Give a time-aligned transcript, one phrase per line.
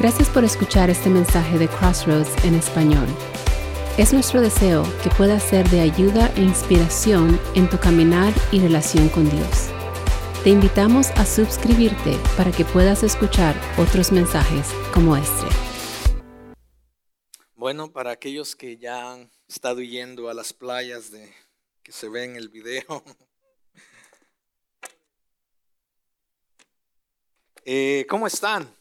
[0.00, 3.06] Gracias por escuchar este mensaje de Crossroads en español.
[3.98, 9.10] Es nuestro deseo que pueda ser de ayuda e inspiración en tu caminar y relación
[9.10, 9.68] con Dios.
[10.42, 15.46] Te invitamos a suscribirte para que puedas escuchar otros mensajes como este.
[17.54, 21.30] Bueno, para aquellos que ya han estado yendo a las playas de
[21.82, 22.86] que se ve en el video,
[27.66, 28.79] eh, ¿cómo están?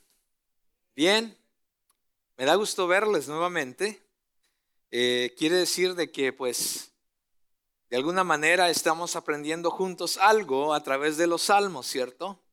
[0.99, 1.33] Bien,
[2.35, 4.03] me da gusto verles nuevamente.
[4.91, 6.91] Eh, quiere decir de que pues
[7.89, 12.43] de alguna manera estamos aprendiendo juntos algo a través de los salmos, ¿cierto?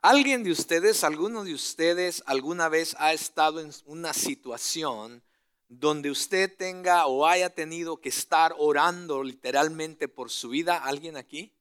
[0.00, 5.22] ¿Alguien de ustedes, alguno de ustedes alguna vez ha estado en una situación
[5.68, 10.78] donde usted tenga o haya tenido que estar orando literalmente por su vida?
[10.78, 11.52] ¿Alguien aquí?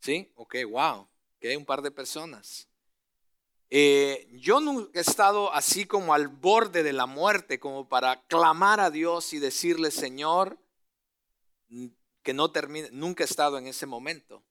[0.00, 0.30] ¿Sí?
[0.34, 1.08] Ok, wow.
[1.38, 2.69] Ok, un par de personas.
[3.72, 8.80] Eh, yo nunca he estado así como al borde de la muerte, como para clamar
[8.80, 10.58] a Dios y decirle, Señor,
[12.22, 12.88] que no termine.
[12.90, 14.42] Nunca he estado en ese momento.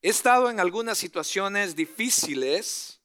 [0.00, 3.00] He estado en algunas situaciones difíciles,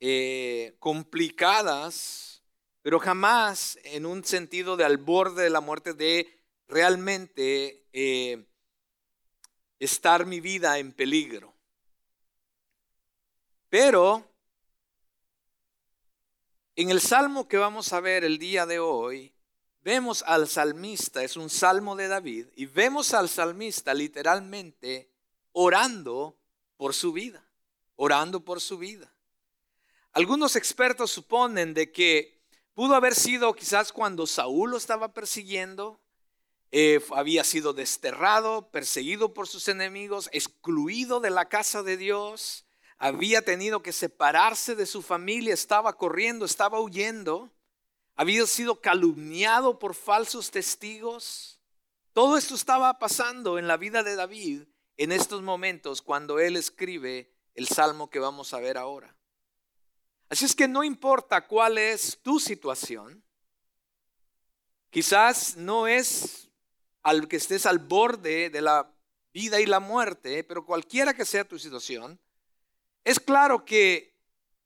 [0.00, 2.42] eh, complicadas,
[2.82, 6.28] pero jamás en un sentido de al borde de la muerte, de
[6.68, 8.46] realmente eh,
[9.80, 11.57] estar mi vida en peligro.
[13.68, 14.24] Pero
[16.76, 19.34] en el salmo que vamos a ver el día de hoy,
[19.82, 25.10] vemos al salmista, es un salmo de David, y vemos al salmista literalmente
[25.52, 26.38] orando
[26.76, 27.44] por su vida,
[27.96, 29.12] orando por su vida.
[30.12, 32.40] Algunos expertos suponen de que
[32.74, 36.00] pudo haber sido quizás cuando Saúl lo estaba persiguiendo,
[36.70, 42.67] eh, había sido desterrado, perseguido por sus enemigos, excluido de la casa de Dios,
[42.98, 47.50] había tenido que separarse de su familia, estaba corriendo, estaba huyendo,
[48.16, 51.60] había sido calumniado por falsos testigos.
[52.12, 54.64] Todo esto estaba pasando en la vida de David
[54.96, 59.16] en estos momentos cuando él escribe el salmo que vamos a ver ahora.
[60.28, 63.24] Así es que no importa cuál es tu situación,
[64.90, 66.50] quizás no es
[67.02, 68.92] al que estés al borde de la
[69.32, 72.20] vida y la muerte, pero cualquiera que sea tu situación,
[73.08, 74.14] es claro que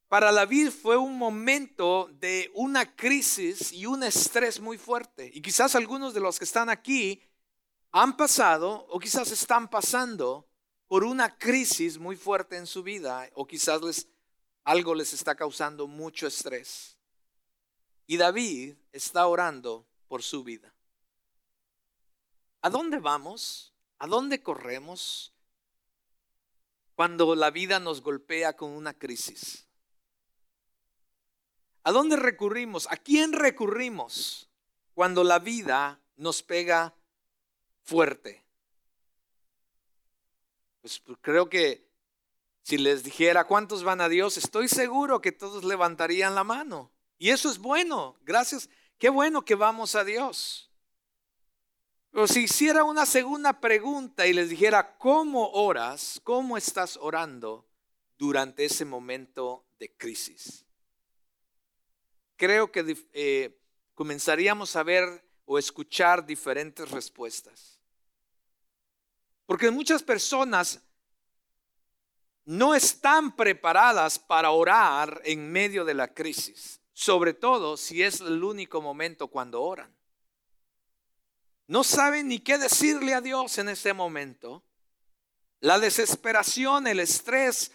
[0.09, 5.31] para David fue un momento de una crisis y un estrés muy fuerte.
[5.33, 7.23] Y quizás algunos de los que están aquí
[7.93, 10.49] han pasado o quizás están pasando
[10.89, 14.09] por una crisis muy fuerte en su vida o quizás les,
[14.65, 16.99] algo les está causando mucho estrés.
[18.09, 20.75] Y David está orando por su vida.
[22.61, 23.73] ¿A dónde vamos?
[24.01, 25.33] ¿A dónde corremos?
[27.03, 29.67] Cuando la vida nos golpea con una crisis?
[31.83, 32.87] ¿A dónde recurrimos?
[32.93, 34.49] ¿A quién recurrimos
[34.95, 36.95] cuando la vida nos pega
[37.83, 38.45] fuerte?
[40.81, 41.91] Pues, pues creo que
[42.63, 46.93] si les dijera cuántos van a Dios, estoy seguro que todos levantarían la mano.
[47.19, 48.71] Y eso es bueno, gracias.
[48.97, 50.72] Qué bueno que vamos a Dios.
[52.13, 56.21] Pero si hiciera una segunda pregunta y les dijera, ¿cómo oras?
[56.23, 57.67] ¿Cómo estás orando
[58.19, 60.67] durante ese momento de crisis?
[62.37, 63.59] Creo que eh,
[63.95, 67.79] comenzaríamos a ver o escuchar diferentes respuestas.
[69.47, 70.83] Porque muchas personas
[72.45, 78.45] no están preparadas para orar en medio de la crisis, sobre todo si es el
[78.45, 80.02] único momento cuando oran.
[81.67, 84.65] No saben ni qué decirle a Dios en ese momento.
[85.61, 87.73] La desesperación, el estrés,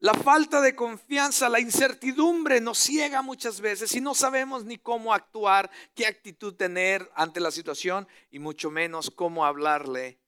[0.00, 5.12] la falta de confianza, la incertidumbre nos ciega muchas veces y no sabemos ni cómo
[5.12, 10.20] actuar, qué actitud tener ante la situación y mucho menos cómo hablarle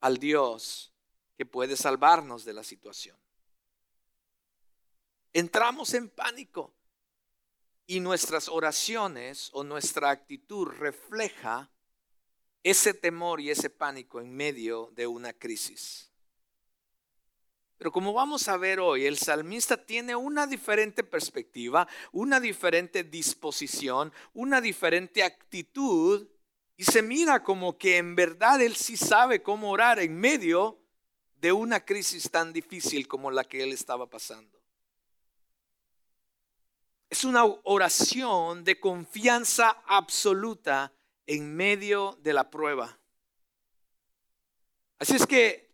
[0.00, 0.92] al Dios
[1.36, 3.16] que puede salvarnos de la situación.
[5.32, 6.74] Entramos en pánico
[7.86, 11.71] y nuestras oraciones o nuestra actitud refleja
[12.62, 16.10] ese temor y ese pánico en medio de una crisis.
[17.76, 24.12] Pero como vamos a ver hoy, el salmista tiene una diferente perspectiva, una diferente disposición,
[24.34, 26.28] una diferente actitud
[26.76, 30.78] y se mira como que en verdad él sí sabe cómo orar en medio
[31.40, 34.62] de una crisis tan difícil como la que él estaba pasando.
[37.10, 40.92] Es una oración de confianza absoluta
[41.26, 42.98] en medio de la prueba.
[44.98, 45.70] Así es que,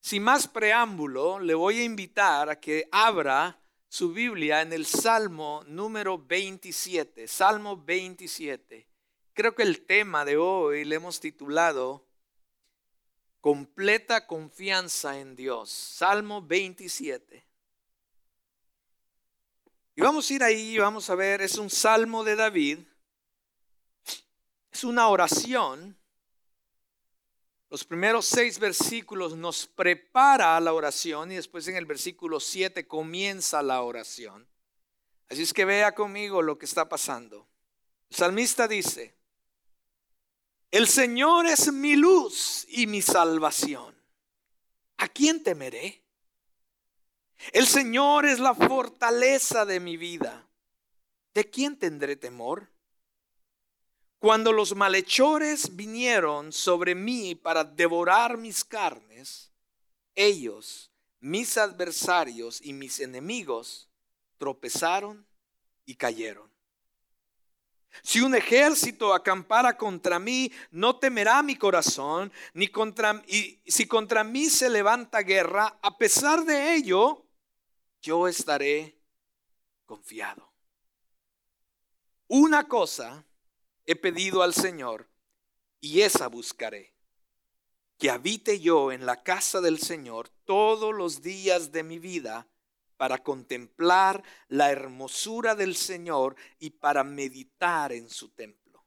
[0.00, 3.58] sin más preámbulo, le voy a invitar a que abra
[3.88, 8.86] su Biblia en el Salmo número 27, Salmo 27.
[9.32, 12.04] Creo que el tema de hoy le hemos titulado
[13.40, 17.46] Completa confianza en Dios, Salmo 27.
[19.94, 22.78] Y vamos a ir ahí, vamos a ver, es un salmo de David,
[24.72, 25.98] es una oración
[27.70, 32.86] los primeros seis versículos nos prepara a la oración y después en el versículo 7
[32.86, 34.48] comienza la oración.
[35.28, 37.46] Así es que vea conmigo lo que está pasando.
[38.08, 39.14] El salmista dice,
[40.70, 43.94] el Señor es mi luz y mi salvación.
[44.96, 46.02] ¿A quién temeré?
[47.52, 50.48] El Señor es la fortaleza de mi vida.
[51.34, 52.70] ¿De quién tendré temor?
[54.18, 59.52] Cuando los malhechores vinieron sobre mí para devorar mis carnes,
[60.16, 63.88] ellos, mis adversarios y mis enemigos,
[64.36, 65.24] tropezaron
[65.84, 66.50] y cayeron.
[68.02, 74.24] Si un ejército acampara contra mí, no temerá mi corazón, ni contra y si contra
[74.24, 77.24] mí se levanta guerra, a pesar de ello,
[78.02, 78.98] yo estaré
[79.86, 80.52] confiado.
[82.26, 83.24] Una cosa
[83.88, 85.08] he pedido al Señor
[85.80, 86.92] y esa buscaré.
[87.96, 92.46] Que habite yo en la casa del Señor todos los días de mi vida
[92.98, 98.84] para contemplar la hermosura del Señor y para meditar en su templo.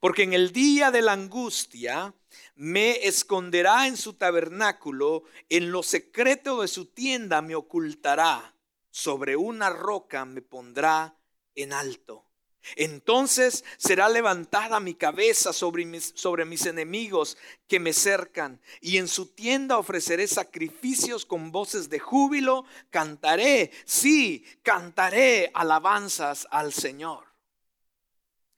[0.00, 2.14] Porque en el día de la angustia
[2.54, 8.56] me esconderá en su tabernáculo, en lo secreto de su tienda me ocultará,
[8.90, 11.18] sobre una roca me pondrá
[11.54, 12.25] en alto.
[12.74, 19.06] Entonces será levantada mi cabeza sobre mis, sobre mis, enemigos que me cercan, y en
[19.06, 27.24] su tienda ofreceré sacrificios con voces de júbilo, cantaré, sí, cantaré alabanzas al Señor.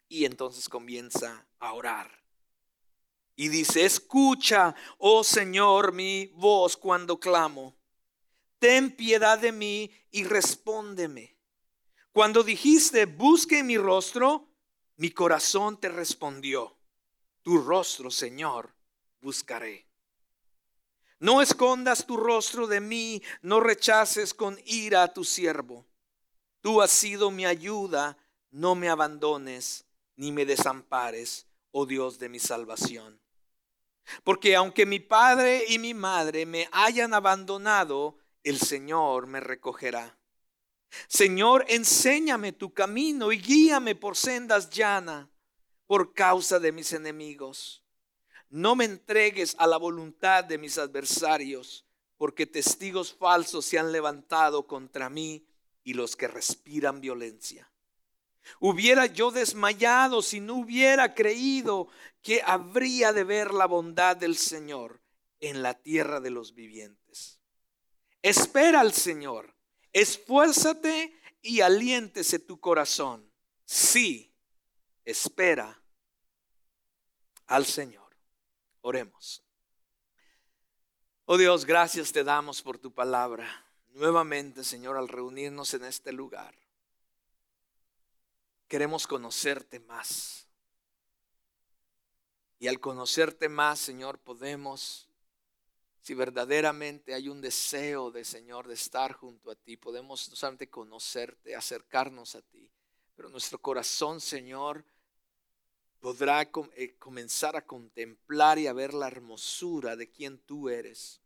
[0.08, 2.10] Y entonces comienza a orar.
[3.36, 7.76] Y dice, escucha, oh Señor, mi voz cuando clamo.
[8.58, 11.37] Ten piedad de mí y respóndeme.
[12.12, 14.48] Cuando dijiste, busque mi rostro,
[14.96, 16.76] mi corazón te respondió,
[17.42, 18.74] tu rostro, Señor,
[19.20, 19.86] buscaré.
[21.20, 25.86] No escondas tu rostro de mí, no rechaces con ira a tu siervo.
[26.60, 28.18] Tú has sido mi ayuda,
[28.50, 29.84] no me abandones
[30.16, 33.20] ni me desampares, oh Dios de mi salvación.
[34.24, 40.17] Porque aunque mi padre y mi madre me hayan abandonado, el Señor me recogerá.
[41.08, 45.28] Señor, enséñame tu camino y guíame por sendas llanas
[45.86, 47.84] por causa de mis enemigos.
[48.50, 51.86] No me entregues a la voluntad de mis adversarios,
[52.16, 55.46] porque testigos falsos se han levantado contra mí
[55.84, 57.70] y los que respiran violencia.
[58.60, 61.88] Hubiera yo desmayado si no hubiera creído
[62.22, 65.02] que habría de ver la bondad del Señor
[65.40, 67.38] en la tierra de los vivientes.
[68.22, 69.57] Espera al Señor
[69.92, 73.30] Esfuérzate y aliéntese tu corazón.
[73.64, 74.32] Sí,
[75.04, 75.80] espera
[77.46, 78.16] al Señor.
[78.82, 79.42] Oremos.
[81.24, 83.66] Oh Dios, gracias te damos por tu palabra.
[83.88, 86.54] Nuevamente, Señor, al reunirnos en este lugar,
[88.68, 90.46] queremos conocerte más.
[92.60, 95.07] Y al conocerte más, Señor, podemos
[96.08, 100.70] si verdaderamente hay un deseo de Señor de estar junto a ti, podemos no solamente
[100.70, 102.72] conocerte, acercarnos a ti,
[103.14, 104.86] pero nuestro corazón, Señor,
[106.00, 111.20] podrá eh, comenzar a contemplar y a ver la hermosura de quien tú eres.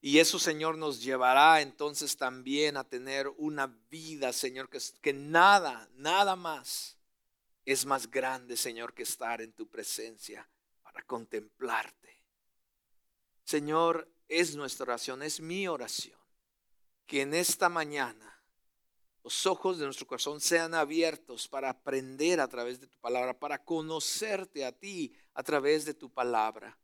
[0.00, 6.34] Y eso, Señor, nos llevará entonces también a tener una vida, Señor, que nada, nada
[6.34, 6.96] más
[7.66, 10.48] es más grande, Señor, que estar en tu presencia
[10.82, 12.17] para contemplarte
[13.48, 16.20] Señor, es nuestra oración, es mi oración,
[17.06, 18.42] que en esta mañana
[19.24, 23.64] los ojos de nuestro corazón sean abiertos para aprender a través de tu palabra, para
[23.64, 26.78] conocerte a ti a través de tu palabra.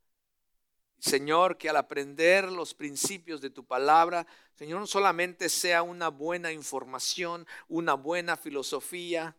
[0.97, 6.51] Señor, que al aprender los principios de tu palabra, Señor, no solamente sea una buena
[6.51, 9.37] información, una buena filosofía,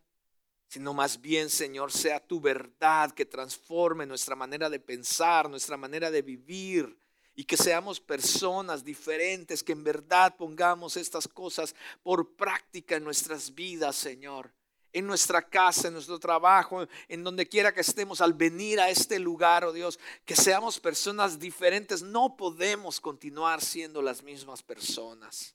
[0.69, 6.09] sino más bien, Señor, sea tu verdad que transforme nuestra manera de pensar, nuestra manera
[6.09, 6.97] de vivir,
[7.39, 13.53] y que seamos personas diferentes, que en verdad pongamos estas cosas por práctica en nuestras
[13.53, 14.51] vidas, Señor.
[14.91, 19.19] En nuestra casa, en nuestro trabajo, en donde quiera que estemos al venir a este
[19.19, 22.01] lugar, oh Dios, que seamos personas diferentes.
[22.01, 25.53] No podemos continuar siendo las mismas personas.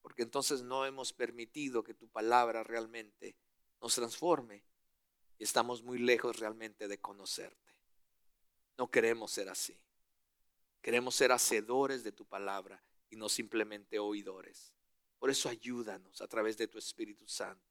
[0.00, 3.36] porque entonces no hemos permitido que tu palabra realmente
[3.82, 4.64] nos transforme
[5.38, 7.74] y estamos muy lejos realmente de conocerte.
[8.78, 9.78] No queremos ser así.
[10.82, 14.72] Queremos ser hacedores de tu palabra y no simplemente oidores.
[15.18, 17.70] Por eso ayúdanos a través de tu Espíritu Santo.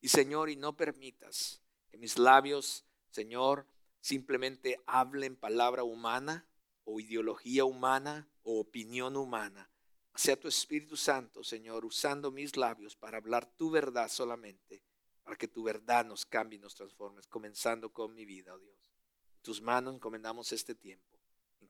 [0.00, 1.60] Y Señor, y no permitas
[1.90, 3.66] que mis labios, Señor,
[4.00, 6.48] simplemente hablen palabra humana
[6.84, 9.70] o ideología humana o opinión humana.
[10.14, 14.82] Sea tu Espíritu Santo, Señor, usando mis labios para hablar tu verdad solamente,
[15.22, 18.94] para que tu verdad nos cambie y nos transforme, comenzando con mi vida, oh Dios.
[19.34, 21.15] En tus manos encomendamos este tiempo.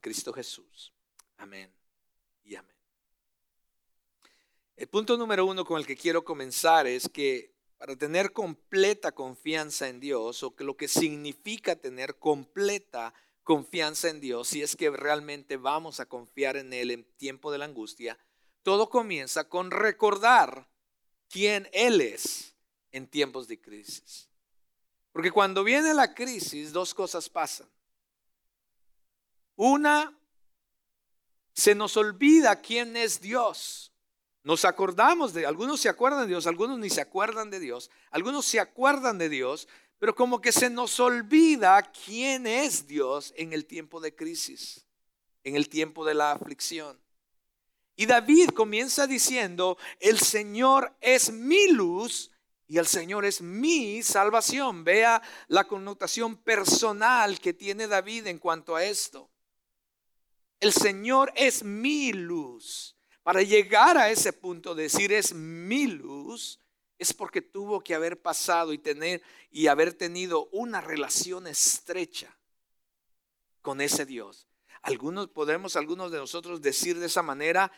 [0.07, 0.93] Cristo Jesús.
[1.37, 1.69] Amén
[2.45, 2.77] y amén.
[4.77, 9.89] El punto número uno con el que quiero comenzar es que para tener completa confianza
[9.89, 14.91] en Dios, o que lo que significa tener completa confianza en Dios, si es que
[14.91, 18.17] realmente vamos a confiar en Él en tiempo de la angustia,
[18.63, 20.69] todo comienza con recordar
[21.29, 22.55] quién Él es
[22.93, 24.29] en tiempos de crisis.
[25.11, 27.67] Porque cuando viene la crisis, dos cosas pasan.
[29.57, 30.17] Una,
[31.53, 33.93] se nos olvida quién es Dios.
[34.45, 38.45] Nos acordamos de, algunos se acuerdan de Dios, algunos ni se acuerdan de Dios, algunos
[38.45, 39.67] se acuerdan de Dios,
[39.99, 44.87] pero como que se nos olvida quién es Dios en el tiempo de crisis,
[45.43, 47.01] en el tiempo de la aflicción.
[47.97, 52.31] Y David comienza diciendo, el Señor es mi luz
[52.69, 54.85] y el Señor es mi salvación.
[54.85, 59.31] Vea la connotación personal que tiene David en cuanto a esto.
[60.61, 62.97] El Señor es mi luz.
[63.23, 66.61] Para llegar a ese punto de decir es mi luz,
[66.99, 72.35] es porque tuvo que haber pasado y tener y haber tenido una relación estrecha
[73.63, 74.47] con ese Dios.
[74.83, 77.73] Algunos podemos, algunos de nosotros decir de esa manera,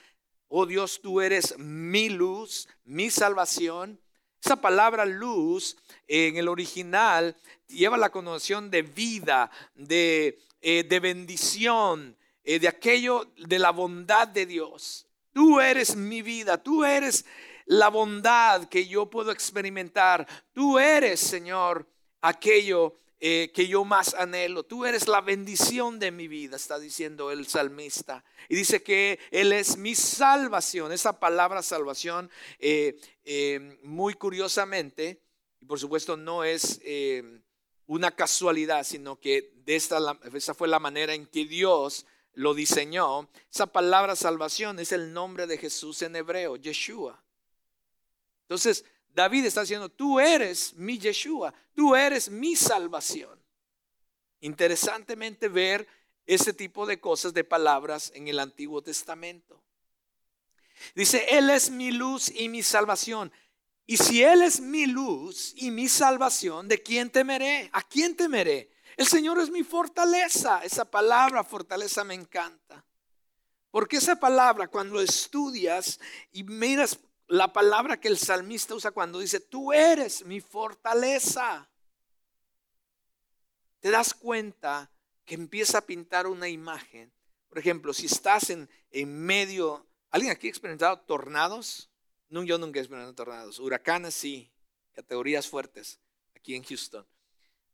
[0.49, 4.01] oh Dios, tú eres mi luz, mi salvación.
[4.45, 12.17] Esa palabra luz en el original lleva la connotación de vida, de, eh, de bendición,
[12.51, 15.07] eh, de aquello, de la bondad de Dios.
[15.35, 17.27] Tú eres mi vida, tú eres
[17.67, 20.27] la bondad que yo puedo experimentar.
[20.55, 21.87] Tú eres, Señor,
[22.23, 24.63] aquello eh, que yo más anhelo.
[24.63, 28.25] Tú eres la bendición de mi vida, está diciendo el salmista.
[28.49, 30.91] Y dice que Él es mi salvación.
[30.91, 32.99] Esa palabra salvación, eh,
[33.83, 35.21] muy curiosamente,
[35.61, 36.81] y por supuesto no es
[37.85, 39.99] una casualidad, sino que de esta,
[40.33, 42.07] esa fue la manera en que Dios
[42.39, 47.21] lo diseñó, esa palabra salvación es el nombre de Jesús en hebreo, Yeshua.
[48.43, 53.37] Entonces, David está diciendo, tú eres mi Yeshua, tú eres mi salvación.
[54.41, 55.89] Interesantemente ver
[56.27, 59.61] ese tipo de cosas, de palabras en el Antiguo Testamento.
[60.95, 63.33] Dice, Él es mi luz y mi salvación.
[63.85, 67.69] Y si Él es mi luz y mi salvación, ¿de quién temeré?
[67.73, 68.71] ¿A quién temeré?
[68.99, 70.61] El Señor es mi fortaleza.
[70.65, 72.85] Esa palabra fortaleza me encanta.
[73.71, 76.01] Porque esa palabra cuando estudias
[76.33, 81.71] y miras la palabra que el salmista usa cuando dice, tú eres mi fortaleza,
[83.79, 84.91] te das cuenta
[85.25, 87.13] que empieza a pintar una imagen.
[87.49, 91.89] Por ejemplo, si estás en, en medio, ¿alguien aquí ha experimentado tornados?
[92.31, 93.61] No, yo nunca he experimentado tornados.
[93.61, 94.51] Huracanes sí,
[94.93, 96.01] categorías fuertes
[96.35, 97.07] aquí en Houston.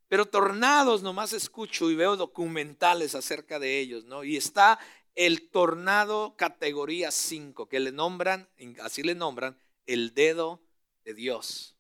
[0.09, 4.23] Pero tornados nomás escucho y veo documentales acerca de ellos, ¿no?
[4.25, 4.79] Y está
[5.15, 8.49] el tornado categoría 5, que le nombran,
[8.83, 9.57] así le nombran,
[9.87, 10.61] el dedo
[11.05, 11.77] de Dios.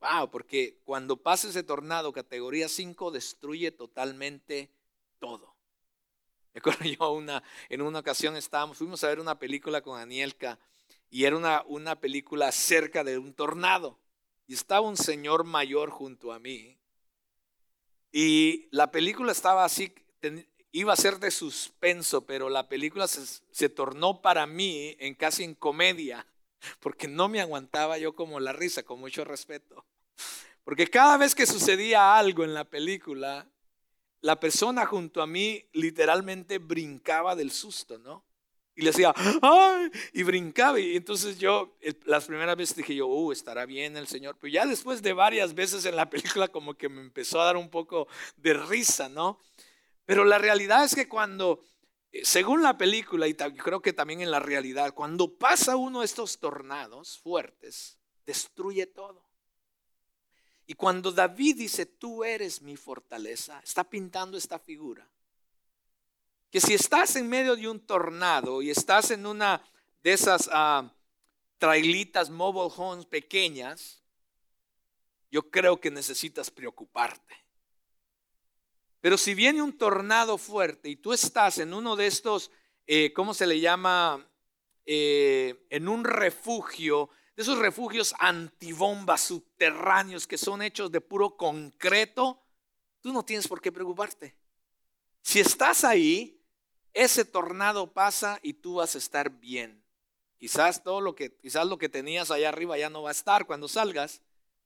[0.00, 4.70] Wow, porque cuando pasa ese tornado categoría 5 destruye totalmente
[5.18, 5.54] todo.
[6.54, 10.58] Me acuerdo yo una, en una ocasión estábamos, fuimos a ver una película con Anielka
[11.10, 13.98] y era una, una película acerca de un tornado.
[14.46, 16.79] Y estaba un señor mayor junto a mí
[18.12, 19.92] y la película estaba así,
[20.72, 25.54] iba a ser de suspenso, pero la película se, tornó para mí en casi en
[25.54, 26.26] comedia,
[26.80, 29.84] porque no me aguantaba yo como la risa, con mucho respeto.
[30.64, 33.48] Porque cada vez que sucedía algo en la película,
[34.20, 38.24] la persona junto a mí literalmente brincaba del susto, ¿no?
[38.80, 39.90] Y le decía, ¡ay!
[40.14, 40.80] Y brincaba.
[40.80, 43.30] Y entonces yo, las primeras veces dije yo, ¡uh!
[43.30, 44.38] Estará bien el Señor.
[44.40, 47.58] Pero ya después de varias veces en la película, como que me empezó a dar
[47.58, 48.08] un poco
[48.38, 49.38] de risa, ¿no?
[50.06, 51.62] Pero la realidad es que cuando,
[52.10, 56.06] eh, según la película, y creo que también en la realidad, cuando pasa uno de
[56.06, 59.28] estos tornados fuertes, destruye todo.
[60.64, 65.06] Y cuando David dice, tú eres mi fortaleza, está pintando esta figura
[66.50, 69.62] que si estás en medio de un tornado y estás en una
[70.02, 70.92] de esas ah,
[71.58, 74.02] trailitas mobile homes pequeñas,
[75.30, 77.36] yo creo que necesitas preocuparte.
[79.00, 82.50] Pero si viene un tornado fuerte y tú estás en uno de estos,
[82.86, 84.26] eh, ¿cómo se le llama?
[84.84, 92.42] Eh, en un refugio, de esos refugios antibombas subterráneos que son hechos de puro concreto,
[93.00, 94.34] tú no tienes por qué preocuparte.
[95.22, 96.39] Si estás ahí,
[96.94, 99.82] ese tornado pasa y tú vas a estar bien.
[100.38, 103.46] Quizás todo lo que, quizás lo que tenías allá arriba ya no va a estar
[103.46, 104.22] cuando salgas,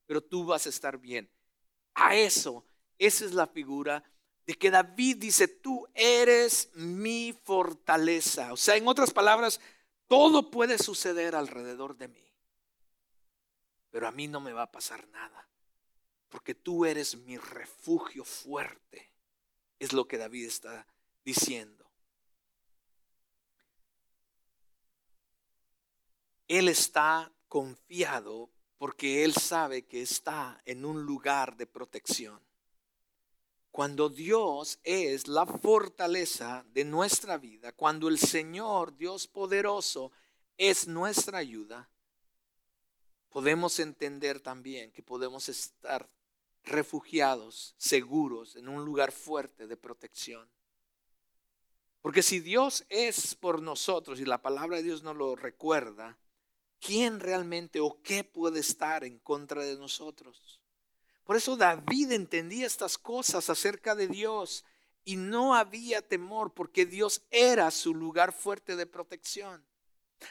[0.07, 1.31] pero tú vas a estar bien.
[1.95, 2.65] A eso,
[2.99, 4.05] esa es la figura
[4.47, 8.53] de que David dice, tú eres mi fortaleza.
[8.53, 9.61] O sea, en otras palabras,
[10.07, 12.33] todo puede suceder alrededor de mí,
[13.91, 15.49] pero a mí no me va a pasar nada,
[16.29, 19.11] porque tú eres mi refugio fuerte.
[19.79, 20.87] Es lo que David está
[21.25, 21.84] diciendo.
[26.49, 32.41] Él está confiado porque él sabe que está en un lugar de protección.
[33.71, 40.13] Cuando Dios es la fortaleza de nuestra vida, cuando el Señor, Dios poderoso,
[40.57, 41.89] es nuestra ayuda,
[43.31, 46.09] podemos entender también que podemos estar
[46.63, 50.49] refugiados, seguros, en un lugar fuerte de protección.
[52.01, 56.19] Porque si Dios es por nosotros y la palabra de Dios nos lo recuerda,
[56.85, 60.61] ¿quién realmente o qué puede estar en contra de nosotros?
[61.25, 64.65] Por eso David entendía estas cosas acerca de Dios
[65.03, 69.65] y no había temor porque Dios era su lugar fuerte de protección.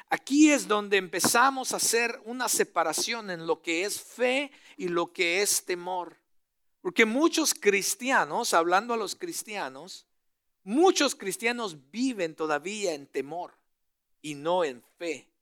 [0.10, 5.12] Aquí es donde empezamos a hacer una separación en lo que es fe y lo
[5.12, 6.17] que es temor.
[6.81, 10.05] Porque muchos cristianos, hablando a los cristianos,
[10.63, 13.57] muchos cristianos viven todavía en temor
[14.22, 15.32] y no en fe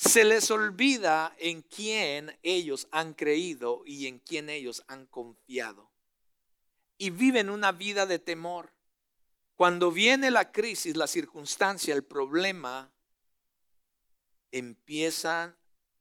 [0.00, 5.90] se les olvida en quién ellos han creído y en quién ellos han confiado.
[6.96, 8.72] Y viven una vida de temor.
[9.56, 12.90] Cuando viene la crisis, la circunstancia, el problema,
[14.50, 15.58] empieza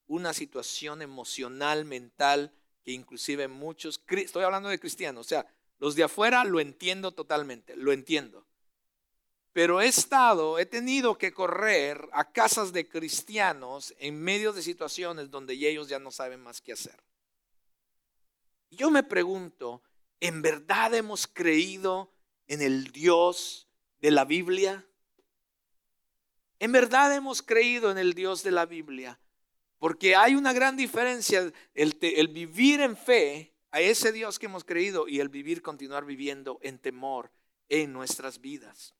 [0.08, 2.54] una situación emocional, mental,
[2.86, 5.46] que inclusive muchos, estoy hablando de cristianos, o sea,
[5.78, 8.49] los de afuera lo entiendo totalmente, lo entiendo
[9.60, 15.30] pero he estado, he tenido que correr a casas de cristianos en medio de situaciones
[15.30, 17.04] donde ellos ya no saben más qué hacer.
[18.72, 19.84] Yo me pregunto,
[20.22, 22.10] ¿en verdad hemos creído
[22.48, 23.68] en el Dios
[24.00, 24.88] de la Biblia?
[26.60, 29.20] ¿En verdad hemos creído en el Dios de la Biblia?
[29.78, 34.64] Porque hay una gran diferencia el, el vivir en fe a ese Dios que hemos
[34.64, 37.30] creído y el vivir, continuar viviendo en temor
[37.68, 38.96] en nuestras vidas.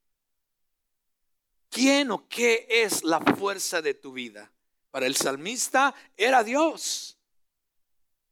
[1.70, 4.52] ¿Quién o qué es la fuerza de tu vida?
[4.92, 7.18] Para el salmista era Dios.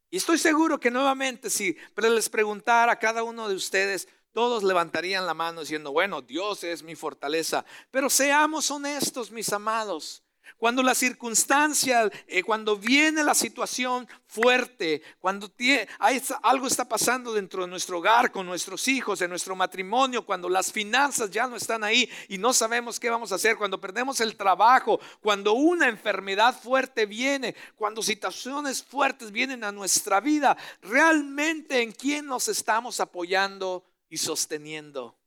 [0.09, 5.25] Y estoy seguro que nuevamente si les preguntara a cada uno de ustedes, todos levantarían
[5.25, 7.65] la mano diciendo, bueno, Dios es mi fortaleza.
[7.91, 10.23] Pero seamos honestos, mis amados.
[10.57, 15.51] Cuando la circunstancia, eh, cuando viene la situación fuerte, cuando
[15.99, 20.49] hay, algo está pasando dentro de nuestro hogar, con nuestros hijos, en nuestro matrimonio, cuando
[20.49, 24.19] las finanzas ya no están ahí y no sabemos qué vamos a hacer, cuando perdemos
[24.19, 31.81] el trabajo, cuando una enfermedad fuerte viene, cuando situaciones fuertes vienen a nuestra vida, realmente
[31.81, 35.17] en quién nos estamos apoyando y sosteniendo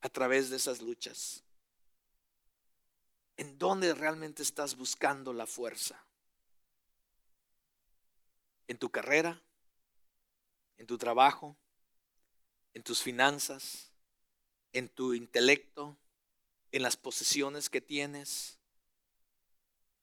[0.00, 1.43] a través de esas luchas.
[3.36, 6.04] ¿En dónde realmente estás buscando la fuerza?
[8.68, 9.42] ¿En tu carrera?
[10.76, 11.56] ¿En tu trabajo?
[12.74, 13.90] ¿En tus finanzas?
[14.72, 15.96] ¿En tu intelecto?
[16.70, 18.58] ¿En las posesiones que tienes?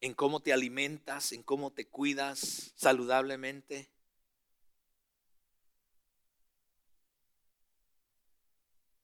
[0.01, 1.31] ¿En cómo te alimentas?
[1.31, 3.89] ¿En cómo te cuidas saludablemente?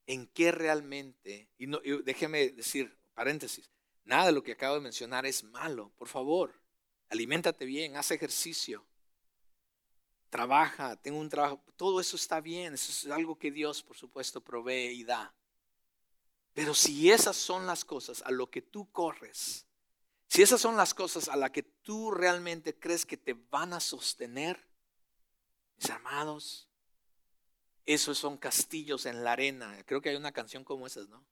[0.05, 1.49] ¿En qué realmente?
[1.57, 3.69] Y, no, déjeme decir, paréntesis,
[4.07, 5.91] Nada de lo que acabo de mencionar es malo.
[5.97, 6.53] Por favor,
[7.09, 8.85] aliméntate bien, haz ejercicio,
[10.29, 11.61] trabaja, tengo un trabajo.
[11.75, 15.35] Todo eso está bien, eso es algo que Dios, por supuesto, provee y da.
[16.53, 19.65] Pero si esas son las cosas a lo que tú corres,
[20.29, 23.81] si esas son las cosas a las que tú realmente crees que te van a
[23.81, 24.69] sostener,
[25.75, 26.69] mis amados,
[27.85, 29.83] esos son castillos en la arena.
[29.85, 31.25] Creo que hay una canción como esas, ¿no?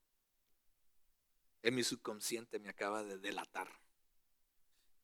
[1.62, 3.68] En mi subconsciente me acaba de delatar.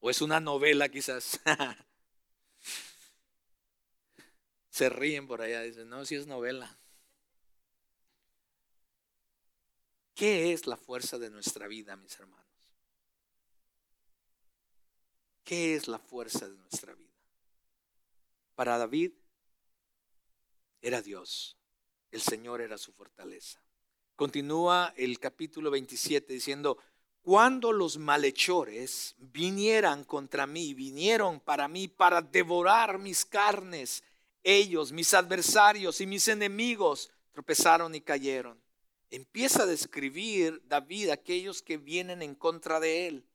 [0.01, 1.41] O es una novela quizás.
[4.71, 6.79] Se ríen por allá, dicen, no, si es novela.
[10.15, 12.43] ¿Qué es la fuerza de nuestra vida, mis hermanos?
[15.45, 17.13] ¿Qué es la fuerza de nuestra vida?
[18.55, 19.13] Para David
[20.81, 21.57] era Dios,
[22.11, 23.62] el Señor era su fortaleza.
[24.23, 26.79] Continúa el capítulo 27 diciendo,
[27.23, 34.05] cuando los malhechores vinieran contra mí, vinieron para mí para devorar mis carnes,
[34.45, 38.63] ellos, mis adversarios y mis enemigos, tropezaron y cayeron.
[39.11, 43.27] Empieza a describir David aquellos que vienen en contra de él.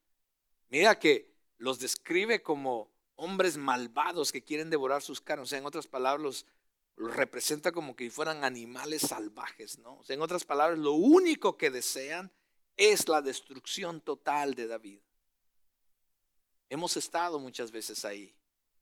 [0.69, 5.43] Mira que los describe como hombres malvados que quieren devorar sus carnes.
[5.43, 6.45] O sea, en otras palabras, los,
[6.97, 9.99] los representa como que fueran animales salvajes, ¿no?
[9.99, 12.31] O sea, en otras palabras, lo único que desean
[12.75, 14.99] es la destrucción total de David.
[16.69, 18.35] Hemos estado muchas veces ahí.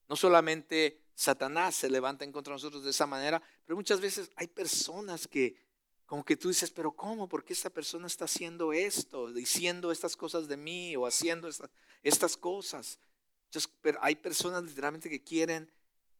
[0.07, 4.31] No solamente Satanás se levanta en contra de nosotros de esa manera, pero muchas veces
[4.37, 5.57] hay personas que,
[6.05, 7.27] como que tú dices, pero ¿cómo?
[7.27, 9.31] ¿Por qué esta persona está haciendo esto?
[9.33, 11.49] Diciendo estas cosas de mí o haciendo
[12.01, 12.97] estas cosas.
[13.45, 15.69] Entonces, hay personas literalmente que quieren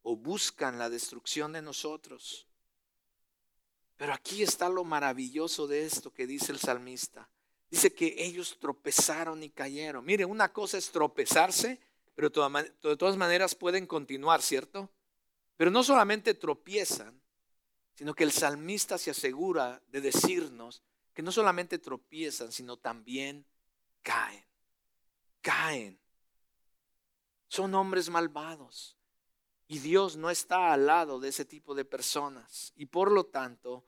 [0.07, 2.45] o buscan la destrucción de nosotros.
[3.97, 7.27] Pero aquí está lo maravilloso de esto que dice el salmista.
[7.71, 10.05] Dice que ellos tropezaron y cayeron.
[10.05, 11.79] Mire, una cosa es tropezarse,
[12.13, 14.91] pero de todas maneras pueden continuar, ¿cierto?
[15.57, 17.19] Pero no solamente tropiezan,
[17.95, 20.83] sino que el salmista se asegura de decirnos
[21.15, 23.43] que no solamente tropiezan, sino también
[24.03, 24.45] caen.
[25.41, 25.99] Caen.
[27.47, 28.95] Son hombres malvados.
[29.67, 32.71] Y Dios no está al lado de ese tipo de personas.
[32.75, 33.83] Y por lo tanto,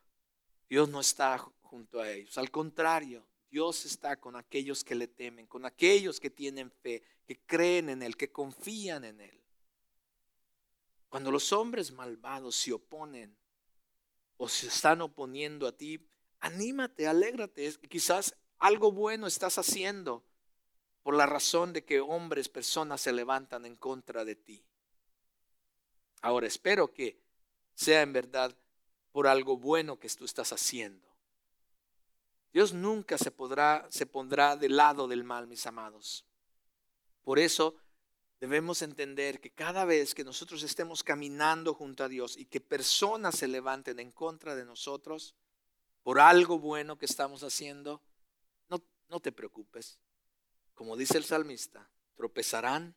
[0.69, 2.37] Dios no está junto a ellos.
[2.37, 7.39] Al contrario, Dios está con aquellos que le temen, con aquellos que tienen fe, que
[7.45, 9.41] creen en Él, que confían en Él.
[11.09, 13.37] Cuando los hombres malvados se oponen
[14.37, 15.99] o se están oponiendo a ti,
[16.39, 17.73] anímate, alégrate.
[17.87, 20.23] Quizás algo bueno estás haciendo
[21.03, 24.65] por la razón de que hombres, personas se levantan en contra de ti.
[26.21, 27.19] Ahora espero que
[27.75, 28.55] sea en verdad
[29.11, 31.07] por algo bueno que tú estás haciendo.
[32.53, 36.25] Dios nunca se, podrá, se pondrá del lado del mal, mis amados.
[37.23, 37.75] Por eso
[38.39, 43.35] debemos entender que cada vez que nosotros estemos caminando junto a Dios y que personas
[43.35, 45.35] se levanten en contra de nosotros
[46.03, 48.01] por algo bueno que estamos haciendo,
[48.69, 49.99] no, no te preocupes.
[50.73, 52.95] Como dice el salmista, tropezarán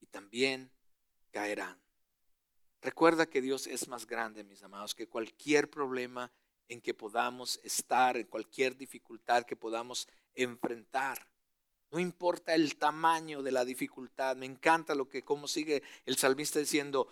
[0.00, 0.70] y también
[1.30, 1.81] caerán.
[2.82, 6.32] Recuerda que Dios es más grande, mis amados, que cualquier problema
[6.68, 11.28] en que podamos estar, en cualquier dificultad que podamos enfrentar.
[11.92, 14.34] No importa el tamaño de la dificultad.
[14.34, 17.06] Me encanta lo que, como sigue el salmista diciendo,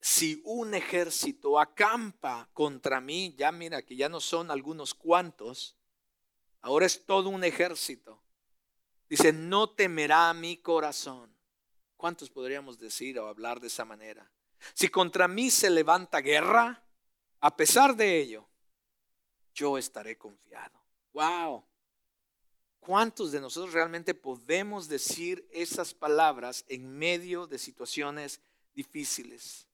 [0.00, 5.76] si un ejército acampa contra mí, ya mira que ya no son algunos cuantos,
[6.62, 8.22] ahora es todo un ejército.
[9.08, 11.36] Dice, no temerá mi corazón.
[11.98, 14.30] ¿Cuántos podríamos decir o hablar de esa manera?
[14.74, 16.82] Si contra mí se levanta guerra,
[17.40, 18.46] a pesar de ello,
[19.54, 20.78] yo estaré confiado.
[21.12, 21.64] Wow.
[22.80, 28.40] ¿Cuántos de nosotros realmente podemos decir esas palabras en medio de situaciones
[28.74, 29.66] difíciles?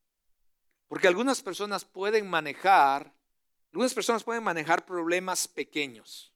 [0.89, 3.13] Porque algunas personas pueden manejar,
[3.73, 6.33] algunas personas pueden manejar problemas pequeños.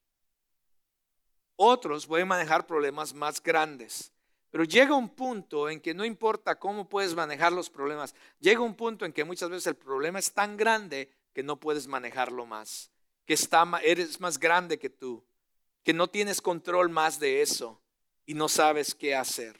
[1.56, 4.12] Otros pueden manejar problemas más grandes.
[4.50, 8.74] Pero llega un punto en que no importa cómo puedes manejar los problemas, llega un
[8.74, 12.90] punto en que muchas veces el problema es tan grande que no puedes manejarlo más
[13.30, 15.22] que está, eres más grande que tú,
[15.84, 17.80] que no tienes control más de eso
[18.26, 19.56] y no sabes qué hacer.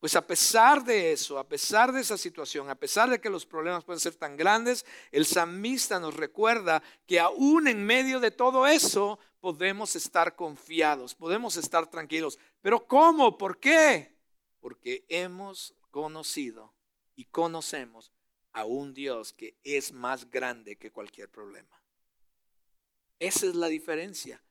[0.00, 3.44] Pues a pesar de eso, a pesar de esa situación, a pesar de que los
[3.44, 8.66] problemas pueden ser tan grandes, el samista nos recuerda que aún en medio de todo
[8.66, 12.38] eso podemos estar confiados, podemos estar tranquilos.
[12.60, 13.38] Pero ¿cómo?
[13.38, 14.16] ¿Por qué?
[14.60, 16.74] Porque hemos conocido
[17.14, 18.12] y conocemos
[18.52, 21.82] a un Dios que es más grande que cualquier problema.
[23.18, 24.42] Esa es la diferencia.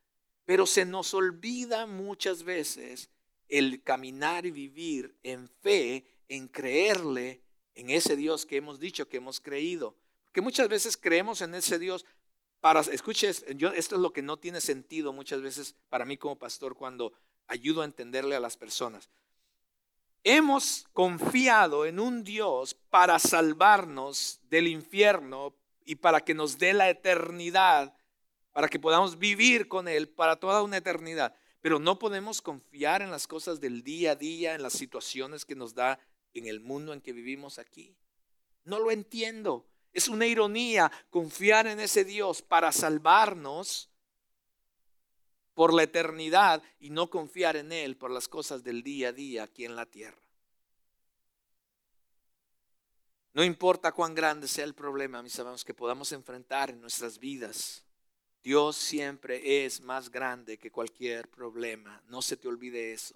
[0.45, 3.09] Pero se nos olvida muchas veces
[3.49, 7.41] el caminar y vivir en fe, en creerle
[7.75, 9.97] en ese Dios que hemos dicho que hemos creído.
[10.23, 12.05] Porque muchas veces creemos en ese Dios
[12.59, 16.37] para, escuches, yo, esto es lo que no tiene sentido muchas veces para mí como
[16.37, 17.13] pastor cuando
[17.47, 19.09] ayudo a entenderle a las personas.
[20.23, 26.89] Hemos confiado en un Dios para salvarnos del infierno y para que nos dé la
[26.89, 27.97] eternidad
[28.57, 31.35] para que podamos vivir con Él para toda una eternidad.
[31.61, 35.53] Pero no podemos confiar en las cosas del día a día, en las situaciones que
[35.53, 35.99] nos da
[36.33, 37.95] en el mundo en que vivimos aquí.
[38.63, 39.67] No lo entiendo.
[39.97, 43.89] Es una ironía confiar en ese Dios para salvarnos
[45.55, 49.41] por la eternidad y no confiar en Él por las cosas del día a día
[49.41, 50.21] aquí en la tierra.
[53.33, 57.83] No importa cuán grande sea el problema, mis hermanos, que podamos enfrentar en nuestras vidas.
[58.43, 62.03] Dios siempre es más grande que cualquier problema.
[62.07, 63.15] No se te olvide eso.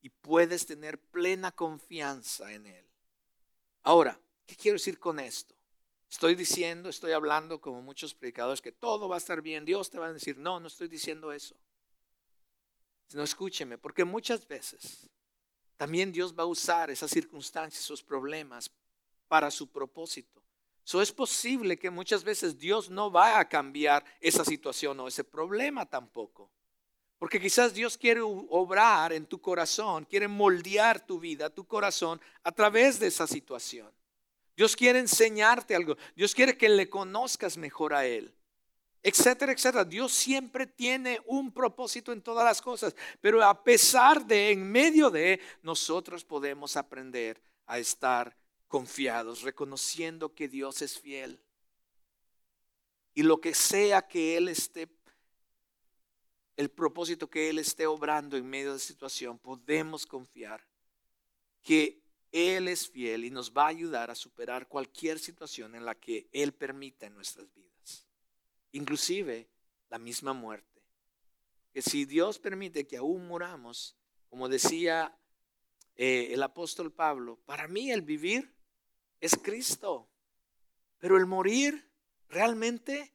[0.00, 2.84] Y puedes tener plena confianza en Él.
[3.82, 5.53] Ahora, ¿qué quiero decir con esto?
[6.10, 9.64] Estoy diciendo, estoy hablando como muchos predicadores que todo va a estar bien.
[9.64, 11.56] Dios te va a decir, no, no estoy diciendo eso.
[13.12, 15.08] No escúcheme, porque muchas veces
[15.76, 18.70] también Dios va a usar esas circunstancias, esos problemas
[19.28, 20.42] para su propósito.
[20.84, 25.24] So es posible que muchas veces Dios no va a cambiar esa situación o ese
[25.24, 26.50] problema tampoco.
[27.18, 32.52] Porque quizás Dios quiere obrar en tu corazón, quiere moldear tu vida, tu corazón a
[32.52, 33.90] través de esa situación.
[34.56, 35.96] Dios quiere enseñarte algo.
[36.14, 38.34] Dios quiere que le conozcas mejor a Él.
[39.02, 39.84] Etcétera, etcétera.
[39.84, 42.94] Dios siempre tiene un propósito en todas las cosas.
[43.20, 48.36] Pero a pesar de, en medio de, nosotros podemos aprender a estar
[48.68, 51.40] confiados, reconociendo que Dios es fiel.
[53.12, 54.88] Y lo que sea que Él esté,
[56.56, 60.66] el propósito que Él esté obrando en medio de la situación, podemos confiar
[61.62, 62.03] que
[62.34, 66.26] Él es fiel y nos va a ayudar a superar cualquier situación en la que
[66.32, 68.08] Él permita en nuestras vidas.
[68.72, 69.48] Inclusive
[69.88, 70.82] la misma muerte.
[71.72, 73.96] Que si Dios permite que aún moramos,
[74.28, 75.16] como decía
[75.94, 78.52] eh, el apóstol Pablo, para mí el vivir
[79.20, 80.08] es Cristo.
[80.98, 81.88] Pero el morir
[82.28, 83.14] realmente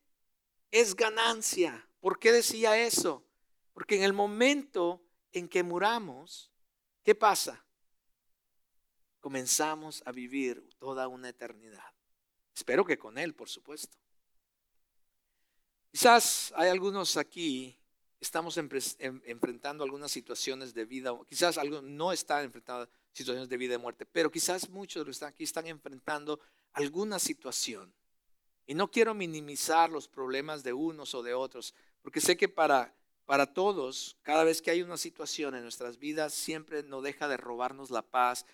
[0.72, 1.90] es ganancia.
[2.00, 3.28] ¿Por qué decía eso?
[3.74, 5.04] Porque en el momento
[5.34, 6.54] en que muramos,
[7.04, 7.66] ¿qué pasa?
[9.20, 11.94] Comenzamos a vivir toda una eternidad.
[12.56, 13.98] Espero que con Él, por supuesto.
[15.92, 17.76] Quizás hay algunos aquí,
[18.20, 23.78] estamos enfrentando algunas situaciones de vida, quizás algunos no están enfrentando situaciones de vida y
[23.78, 26.40] muerte, pero quizás muchos de los que están aquí están enfrentando
[26.74, 27.94] alguna situación.
[28.68, 32.94] Y no quiero minimizar los problemas de unos o de otros, porque sé que para,
[33.26, 37.38] para todos, cada vez que hay una situación en nuestras vidas, siempre no deja de
[37.38, 38.46] robarnos la paz,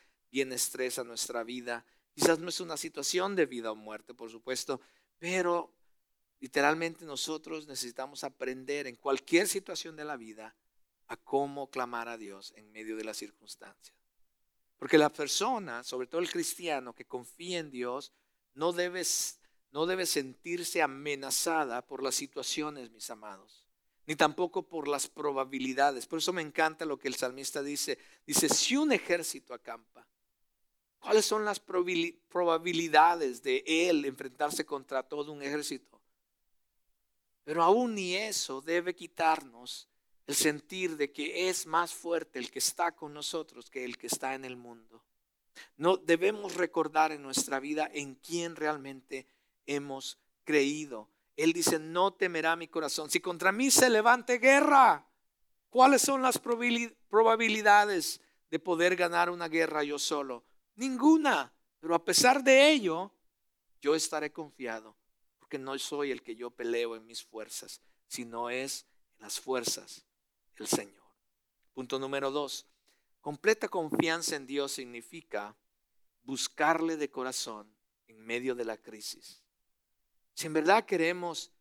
[0.41, 1.86] estrés a nuestra vida.
[2.13, 4.82] Quizás no es una situación de vida o muerte, por supuesto,
[5.19, 5.74] pero
[6.39, 10.56] literalmente nosotros necesitamos aprender en cualquier situación de la vida
[11.08, 13.95] a cómo clamar a Dios en medio de las circunstancias.
[14.78, 18.12] Porque la persona, sobre todo el cristiano que confía en Dios,
[18.54, 19.04] no debe,
[19.71, 23.65] no debe sentirse amenazada por las situaciones, mis amados,
[24.06, 26.08] ni tampoco por las probabilidades.
[26.08, 27.98] Por eso me encanta lo que el salmista dice.
[28.26, 30.08] Dice, si un ejército acampa,
[31.06, 36.02] ¿cuáles son las probabilidades de él enfrentarse contra todo un ejército?
[37.44, 39.88] Pero aún ni eso debe quitarnos
[40.26, 44.08] el sentir de que es más fuerte el que está con nosotros que el que
[44.08, 45.04] está en el mundo.
[45.78, 49.28] No debemos recordar en nuestra vida en quién realmente
[49.68, 51.08] hemos creído.
[51.38, 53.12] Él dice, no temerá mi corazón.
[53.12, 55.06] Si contra mí se levante guerra,
[55.70, 60.44] ¿cuáles son las probabilidades de poder ganar una guerra yo solo?
[60.76, 61.52] Ninguna.
[61.80, 63.12] Pero a pesar de ello,
[63.82, 64.96] yo estaré confiado,
[65.38, 68.86] porque no soy el que yo peleo en mis fuerzas, sino es
[69.18, 70.06] en las fuerzas
[70.56, 71.04] el Señor.
[71.74, 72.66] Punto número dos.
[73.22, 75.56] Completa confianza en Dios significa
[76.24, 77.76] buscarle de corazón
[78.08, 79.44] en medio de la crisis.
[80.34, 81.52] Si en verdad queremos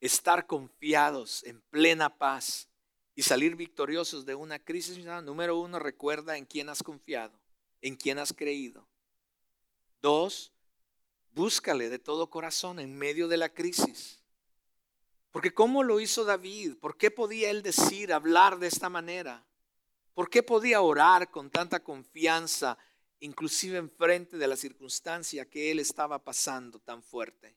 [0.00, 2.68] estar confiados en plena paz
[3.14, 7.38] y salir victoriosos de una crisis, número uno, recuerda en quién has confiado,
[7.80, 8.86] en quién has creído.
[10.00, 10.52] Dos,
[11.32, 14.20] búscale de todo corazón en medio de la crisis.
[15.30, 16.76] Porque ¿cómo lo hizo David?
[16.78, 19.46] ¿Por qué podía él decir, hablar de esta manera?
[20.14, 22.76] ¿Por qué podía orar con tanta confianza,
[23.20, 27.56] inclusive en frente de la circunstancia que él estaba pasando tan fuerte?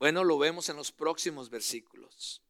[0.00, 2.42] Bueno, lo vemos en los próximos versículos.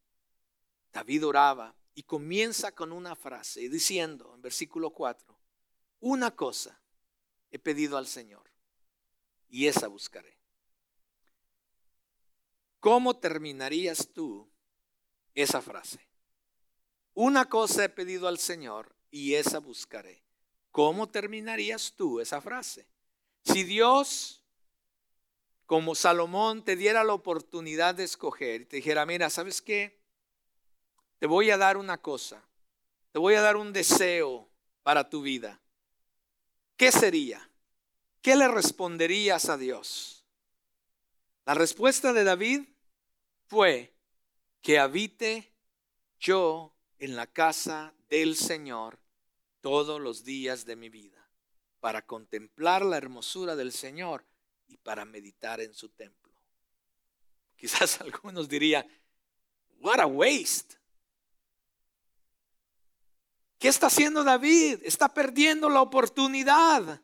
[0.93, 5.39] David oraba y comienza con una frase diciendo en versículo 4,
[6.01, 6.81] una cosa
[7.51, 8.51] he pedido al Señor
[9.49, 10.39] y esa buscaré.
[12.81, 14.51] ¿Cómo terminarías tú
[15.35, 16.01] esa frase?
[17.15, 20.25] Una cosa he pedido al Señor y esa buscaré.
[20.71, 22.89] ¿Cómo terminarías tú esa frase?
[23.45, 24.43] Si Dios,
[25.67, 30.02] como Salomón, te diera la oportunidad de escoger y te dijera, mira, ¿sabes qué?
[31.23, 32.43] Te voy a dar una cosa,
[33.13, 34.49] te voy a dar un deseo
[34.83, 35.61] para tu vida.
[36.77, 37.49] ¿Qué sería?
[38.21, 40.25] ¿Qué le responderías a Dios?
[41.47, 42.63] La respuesta de David
[43.47, 43.95] fue
[44.63, 45.53] que habite
[46.19, 48.99] yo en la casa del Señor
[49.61, 51.31] todos los días de mi vida.
[51.79, 54.25] para contemplar la hermosura del Señor
[54.67, 56.33] y para meditar en su templo.
[57.57, 58.85] Quizás algunos dirían,
[59.79, 60.82] what a waste.
[63.63, 64.81] ¿Qué está haciendo David?
[64.83, 67.01] Está perdiendo la oportunidad.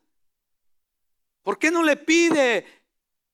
[1.45, 2.67] ¿Por qué no le pide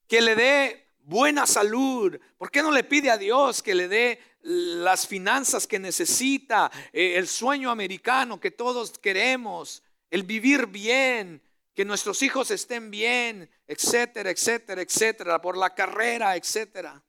[0.06, 2.20] que le dé buena salud?
[2.36, 7.14] ¿Por qué no le pide a Dios que le dé las finanzas que necesita, eh,
[7.16, 14.28] el sueño americano que todos queremos, el vivir bien, que nuestros hijos estén bien, etcétera,
[14.28, 17.02] etcétera, etcétera, por la carrera, etcétera?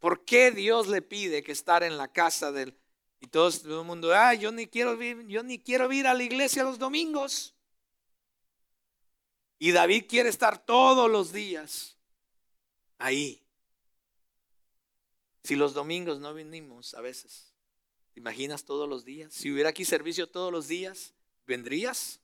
[0.00, 2.76] ¿Por qué Dios le pide que estar en la casa del
[3.20, 3.48] y todo
[3.80, 7.54] el mundo, ah, yo ni quiero yo ni quiero ir a la iglesia los domingos?
[9.58, 11.96] Y David quiere estar todos los días
[12.98, 13.42] ahí.
[15.42, 17.54] Si los domingos no vinimos a veces,
[18.12, 19.32] ¿te imaginas todos los días?
[19.32, 21.14] Si hubiera aquí servicio todos los días,
[21.46, 22.20] ¿vendrías?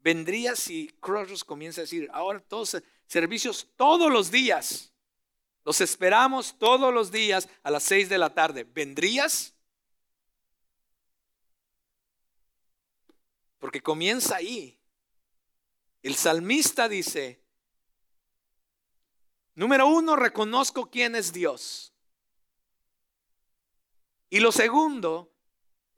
[0.00, 4.92] ¿Vendrías si Crossroads comienza a decir, ahora todos servicios todos los días?
[5.64, 8.64] Los esperamos todos los días a las seis de la tarde.
[8.64, 9.55] ¿Vendrías?
[13.58, 14.78] Porque comienza ahí.
[16.02, 17.42] El salmista dice,
[19.54, 21.92] número uno, reconozco quién es Dios.
[24.30, 25.32] Y lo segundo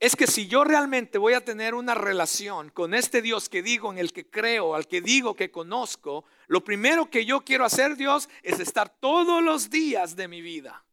[0.01, 3.91] es que si yo realmente voy a tener una relación con este Dios que digo,
[3.91, 7.97] en el que creo, al que digo que conozco, lo primero que yo quiero hacer,
[7.97, 10.85] Dios, es estar todos los días de mi vida,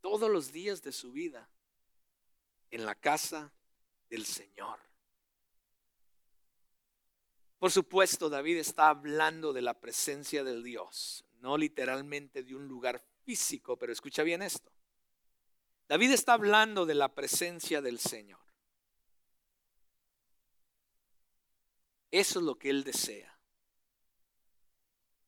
[0.00, 1.48] todos los días de su vida,
[2.70, 3.50] en la casa
[4.10, 4.87] del Señor.
[7.58, 13.04] Por supuesto, David está hablando de la presencia del Dios, no literalmente de un lugar
[13.24, 14.70] físico, pero escucha bien esto.
[15.88, 18.38] David está hablando de la presencia del Señor.
[22.10, 23.38] Eso es lo que él desea.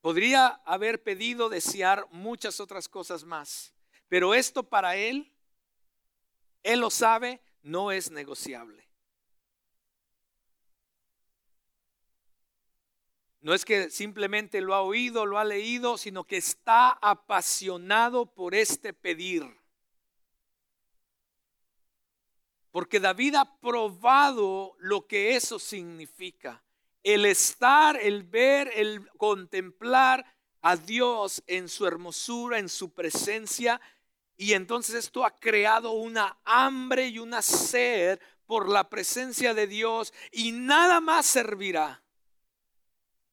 [0.00, 3.74] Podría haber pedido desear muchas otras cosas más,
[4.08, 5.32] pero esto para él,
[6.62, 8.89] él lo sabe, no es negociable.
[13.40, 18.54] No es que simplemente lo ha oído, lo ha leído, sino que está apasionado por
[18.54, 19.44] este pedir.
[22.70, 26.62] Porque David ha probado lo que eso significa.
[27.02, 30.24] El estar, el ver, el contemplar
[30.60, 33.80] a Dios en su hermosura, en su presencia.
[34.36, 40.12] Y entonces esto ha creado una hambre y una sed por la presencia de Dios
[40.30, 42.02] y nada más servirá.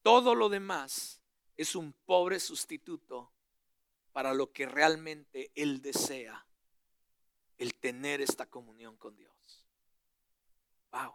[0.07, 1.21] Todo lo demás
[1.57, 3.33] es un pobre sustituto
[4.13, 6.47] para lo que realmente Él desea,
[7.57, 9.65] el tener esta comunión con Dios.
[10.93, 11.13] Wow.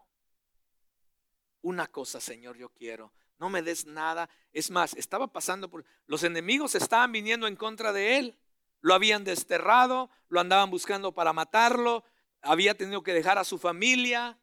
[1.62, 3.14] Una cosa, Señor, yo quiero.
[3.38, 4.28] No me des nada.
[4.52, 5.86] Es más, estaba pasando por...
[6.06, 8.38] Los enemigos estaban viniendo en contra de Él.
[8.82, 12.04] Lo habían desterrado, lo andaban buscando para matarlo,
[12.42, 14.38] había tenido que dejar a su familia.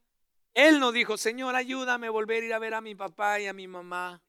[0.55, 3.45] Él no dijo, Señor, ayúdame a volver a ir a ver a mi papá y
[3.45, 4.23] a mi mamá.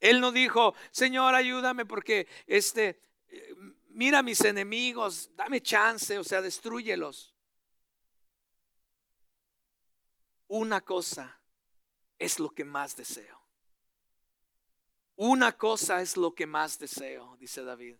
[0.00, 3.00] Él no dijo, Señor, ayúdame porque este,
[3.88, 7.34] mira a mis enemigos, dame chance, o sea, destruyelos.
[10.48, 11.40] Una cosa
[12.18, 13.40] es lo que más deseo.
[15.16, 17.96] Una cosa es lo que más deseo, dice David.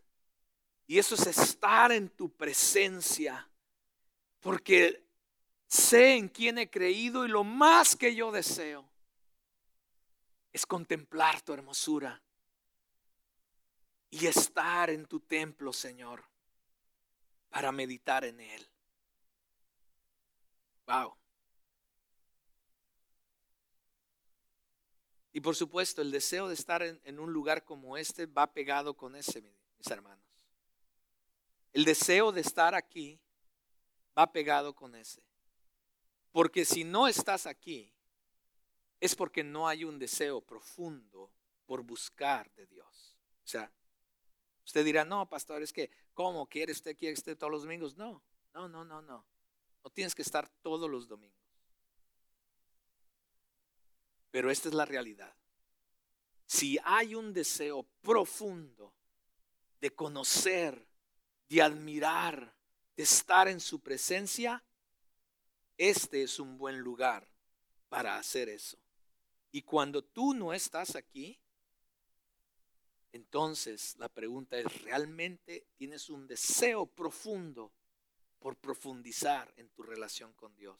[0.86, 3.50] Y eso es estar en tu presencia,
[4.40, 5.04] porque
[5.66, 8.88] sé en quién he creído y lo más que yo deseo
[10.56, 12.22] es contemplar tu hermosura
[14.08, 16.24] y estar en tu templo, Señor,
[17.50, 18.66] para meditar en él.
[20.86, 21.14] Wow.
[25.34, 29.14] Y por supuesto, el deseo de estar en, un lugar como este va pegado con
[29.14, 30.24] ese, mis hermanos.
[31.74, 33.20] El deseo de estar aquí
[34.16, 35.22] va pegado con ese.
[36.32, 37.92] Porque si no estás aquí,
[39.00, 41.30] es porque no hay un deseo profundo
[41.66, 43.16] por buscar de Dios.
[43.44, 43.70] O sea,
[44.64, 47.96] usted dirá, no, pastor, es que, ¿cómo quiere usted que esté todos los domingos?
[47.96, 48.22] No,
[48.54, 49.26] no, no, no, no.
[49.84, 51.36] No tienes que estar todos los domingos.
[54.30, 55.34] Pero esta es la realidad.
[56.46, 58.94] Si hay un deseo profundo
[59.80, 60.86] de conocer,
[61.48, 62.54] de admirar,
[62.96, 64.64] de estar en su presencia,
[65.76, 67.28] este es un buen lugar
[67.88, 68.78] para hacer eso.
[69.52, 71.38] Y cuando tú no estás aquí,
[73.12, 77.72] entonces la pregunta es, ¿realmente tienes un deseo profundo
[78.38, 80.78] por profundizar en tu relación con Dios?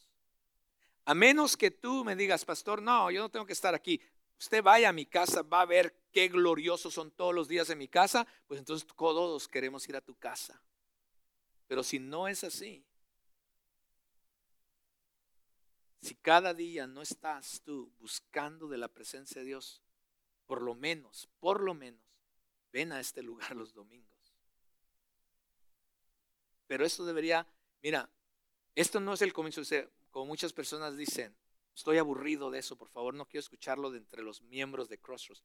[1.06, 4.00] A menos que tú me digas, pastor, no, yo no tengo que estar aquí.
[4.38, 7.78] Usted vaya a mi casa, va a ver qué gloriosos son todos los días en
[7.78, 10.60] mi casa, pues entonces todos queremos ir a tu casa.
[11.66, 12.84] Pero si no es así,
[16.00, 19.82] si cada día no estás tú buscando de la presencia de Dios,
[20.46, 22.02] por lo menos, por lo menos,
[22.72, 24.36] ven a este lugar los domingos.
[26.66, 27.46] Pero esto debería,
[27.82, 28.10] mira,
[28.74, 29.62] esto no es el comienzo,
[30.10, 31.36] como muchas personas dicen,
[31.74, 35.44] estoy aburrido de eso, por favor, no quiero escucharlo de entre los miembros de Crossroads.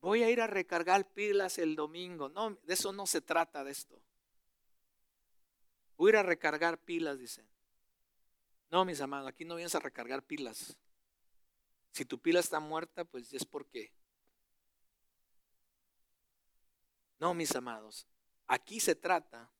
[0.00, 2.28] Voy a ir a recargar pilas el domingo.
[2.28, 4.00] No, de eso no se trata de esto.
[5.96, 7.48] Voy a ir a recargar pilas, dicen.
[8.70, 10.76] No, mis amados, aquí no vienes a recargar pilas.
[11.92, 13.92] Si tu pila está muerta, pues es porque.
[17.18, 18.06] No, mis amados,
[18.46, 19.50] aquí se trata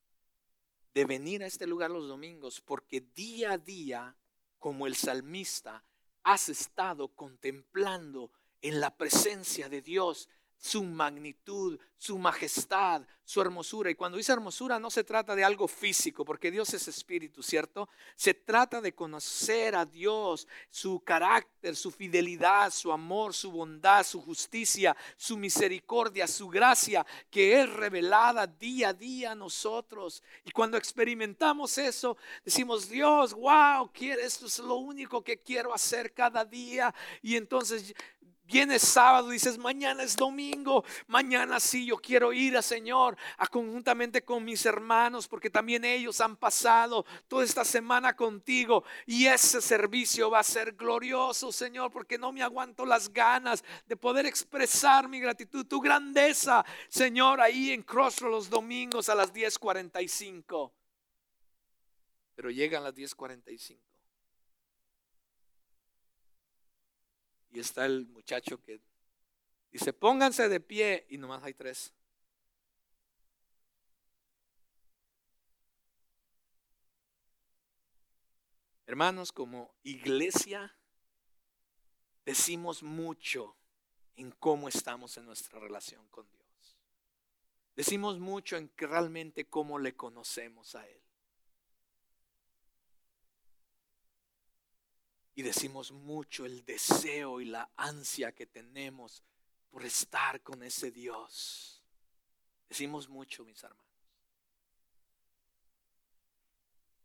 [0.92, 4.16] de venir a este lugar los domingos porque día a día,
[4.58, 5.84] como el salmista,
[6.22, 8.30] has estado contemplando
[8.60, 10.28] en la presencia de Dios
[10.58, 13.90] su magnitud, su majestad, su hermosura.
[13.90, 17.88] Y cuando dice hermosura no se trata de algo físico, porque Dios es espíritu, ¿cierto?
[18.14, 24.22] Se trata de conocer a Dios, su carácter, su fidelidad, su amor, su bondad, su
[24.22, 30.22] justicia, su misericordia, su gracia, que es revelada día a día a nosotros.
[30.44, 36.44] Y cuando experimentamos eso, decimos, Dios, wow, esto es lo único que quiero hacer cada
[36.44, 36.94] día.
[37.22, 37.94] Y entonces
[38.46, 44.22] Viene sábado, dices, mañana es domingo, mañana sí, yo quiero ir a Señor, a conjuntamente
[44.22, 50.30] con mis hermanos, porque también ellos han pasado toda esta semana contigo y ese servicio
[50.30, 55.18] va a ser glorioso, Señor, porque no me aguanto las ganas de poder expresar mi
[55.18, 60.72] gratitud, tu grandeza, Señor, ahí en Crossroads los domingos a las 10:45.
[62.36, 63.95] Pero llegan las 10:45
[67.50, 68.80] Y está el muchacho que
[69.70, 71.92] dice, pónganse de pie y nomás hay tres.
[78.86, 80.76] Hermanos, como iglesia
[82.24, 83.56] decimos mucho
[84.16, 86.76] en cómo estamos en nuestra relación con Dios.
[87.74, 91.05] Decimos mucho en realmente cómo le conocemos a Él.
[95.36, 99.22] Y decimos mucho el deseo y la ansia que tenemos
[99.70, 101.82] por estar con ese Dios.
[102.70, 103.84] Decimos mucho, mis hermanos.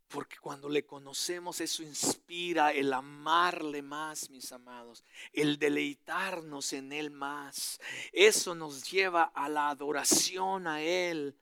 [0.07, 5.03] Porque cuando le conocemos eso inspira el amarle más, mis amados,
[5.34, 7.82] el deleitarnos en Él más.
[8.13, 11.38] Eso nos lleva a la adoración a Él.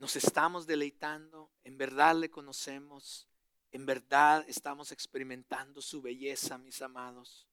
[0.00, 3.28] Nos estamos deleitando, en verdad le conocemos,
[3.74, 7.48] en verdad estamos experimentando su belleza, mis amados.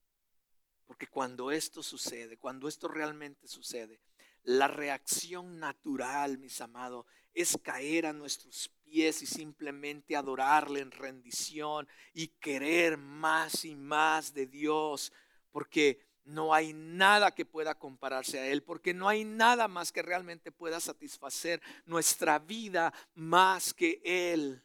[0.85, 3.99] Porque cuando esto sucede, cuando esto realmente sucede,
[4.43, 11.87] la reacción natural, mis amados, es caer a nuestros pies y simplemente adorarle en rendición
[12.13, 15.11] y querer más y más de Dios,
[15.51, 20.03] porque no hay nada que pueda compararse a Él, porque no hay nada más que
[20.03, 24.63] realmente pueda satisfacer nuestra vida más que Él.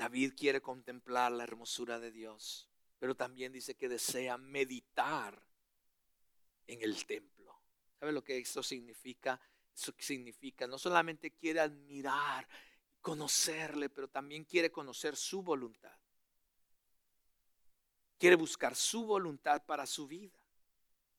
[0.00, 2.66] David quiere contemplar la hermosura de Dios,
[2.98, 5.46] pero también dice que desea meditar
[6.66, 7.60] en el templo.
[7.98, 9.38] ¿Sabe lo que esto significa?
[9.74, 12.48] Eso significa, no solamente quiere admirar,
[13.02, 15.98] conocerle, pero también quiere conocer su voluntad.
[18.16, 20.38] Quiere buscar su voluntad para su vida.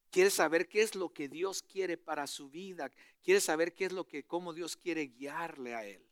[0.09, 2.89] Quiere saber qué es lo que Dios quiere para su vida.
[3.21, 6.10] Quiere saber qué es lo que, cómo Dios quiere guiarle a él.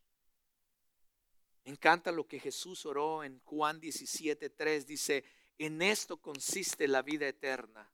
[1.64, 4.86] Me encanta lo que Jesús oró en Juan 17, 3.
[4.86, 5.24] Dice,
[5.58, 7.90] en esto consiste la vida eterna.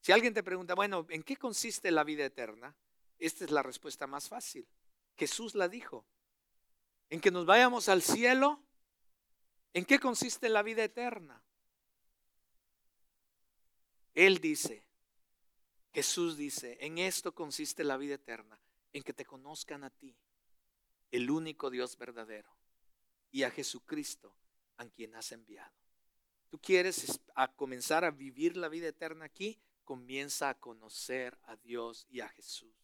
[0.00, 2.74] Si alguien te pregunta, bueno, ¿en qué consiste la vida eterna?
[3.18, 4.66] Esta es la respuesta más fácil.
[5.16, 6.06] Jesús la dijo.
[7.10, 8.62] En que nos vayamos al cielo.
[9.74, 11.42] ¿En qué consiste la vida eterna?
[14.14, 14.84] Él dice,
[15.92, 18.58] Jesús dice, en esto consiste la vida eterna,
[18.92, 20.16] en que te conozcan a ti,
[21.12, 22.59] el único Dios verdadero
[23.30, 24.34] y a Jesucristo
[24.76, 25.72] a quien has enviado.
[26.48, 29.60] ¿Tú quieres a comenzar a vivir la vida eterna aquí?
[29.84, 32.74] Comienza a conocer a Dios y a Jesús.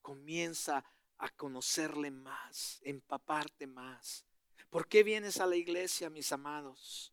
[0.00, 0.84] Comienza
[1.18, 4.24] a conocerle más, empaparte más.
[4.70, 7.12] ¿Por qué vienes a la iglesia, mis amados?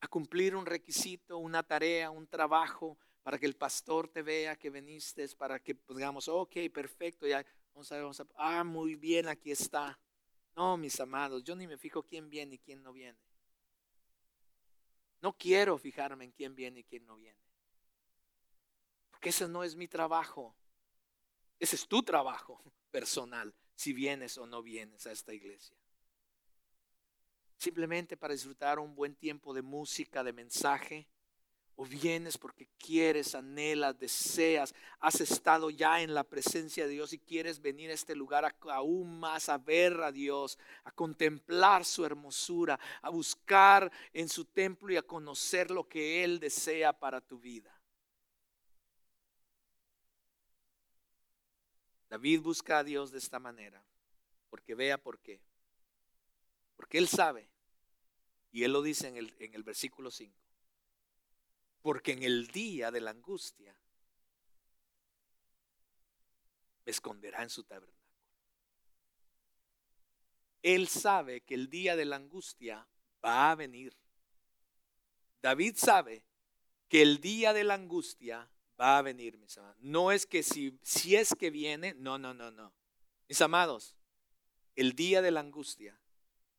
[0.00, 4.70] A cumplir un requisito, una tarea, un trabajo, para que el pastor te vea que
[4.70, 7.44] viniste, para que pues, digamos, ok, perfecto, ya
[7.74, 9.98] vamos a ver, vamos a, ah, muy bien, aquí está.
[10.56, 13.18] No, mis amados, yo ni me fijo quién viene y quién no viene.
[15.20, 17.38] No quiero fijarme en quién viene y quién no viene.
[19.10, 20.56] Porque ese no es mi trabajo.
[21.58, 25.76] Ese es tu trabajo personal, si vienes o no vienes a esta iglesia.
[27.56, 31.06] Simplemente para disfrutar un buen tiempo de música, de mensaje,
[31.80, 37.18] o vienes porque quieres, anhelas, deseas, has estado ya en la presencia de Dios y
[37.18, 42.78] quieres venir a este lugar aún más a ver a Dios, a contemplar su hermosura,
[43.00, 47.74] a buscar en su templo y a conocer lo que Él desea para tu vida.
[52.10, 53.82] David busca a Dios de esta manera,
[54.50, 55.40] porque vea por qué.
[56.76, 57.48] Porque Él sabe,
[58.52, 60.49] y Él lo dice en el, en el versículo 5
[61.82, 63.76] porque en el día de la angustia
[66.84, 68.00] me esconderá en su tabernáculo.
[70.62, 72.86] Él sabe que el día de la angustia
[73.24, 73.96] va a venir.
[75.40, 76.22] David sabe
[76.88, 79.78] que el día de la angustia va a venir, mis amados.
[79.80, 82.74] No es que si, si es que viene, no, no, no, no.
[83.28, 83.96] Mis amados,
[84.74, 85.98] el día de la angustia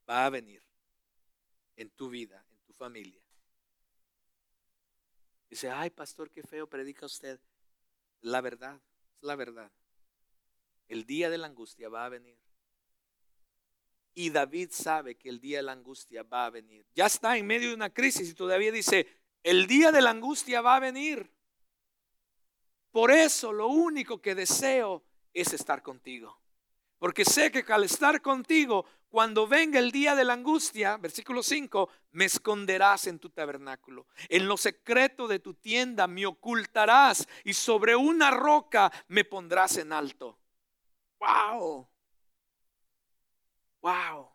[0.10, 0.64] va a venir
[1.76, 3.21] en tu vida, en tu familia.
[5.52, 7.38] Dice, ay pastor, qué feo predica usted.
[8.22, 8.80] La verdad,
[9.18, 9.70] es la verdad.
[10.88, 12.38] El día de la angustia va a venir.
[14.14, 16.86] Y David sabe que el día de la angustia va a venir.
[16.96, 19.06] Ya está en medio de una crisis y todavía dice,
[19.44, 21.30] el día de la angustia va a venir.
[22.90, 26.40] Por eso lo único que deseo es estar contigo.
[26.98, 31.90] Porque sé que al estar contigo cuando venga el día de la angustia, versículo 5,
[32.12, 34.08] me esconderás en tu tabernáculo.
[34.30, 39.92] En lo secreto de tu tienda me ocultarás y sobre una roca me pondrás en
[39.92, 40.40] alto.
[41.20, 41.90] Wow.
[43.82, 44.32] Wow.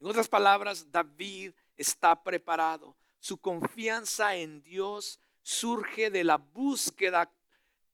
[0.00, 2.96] En otras palabras, David está preparado.
[3.20, 7.32] Su confianza en Dios surge de la búsqueda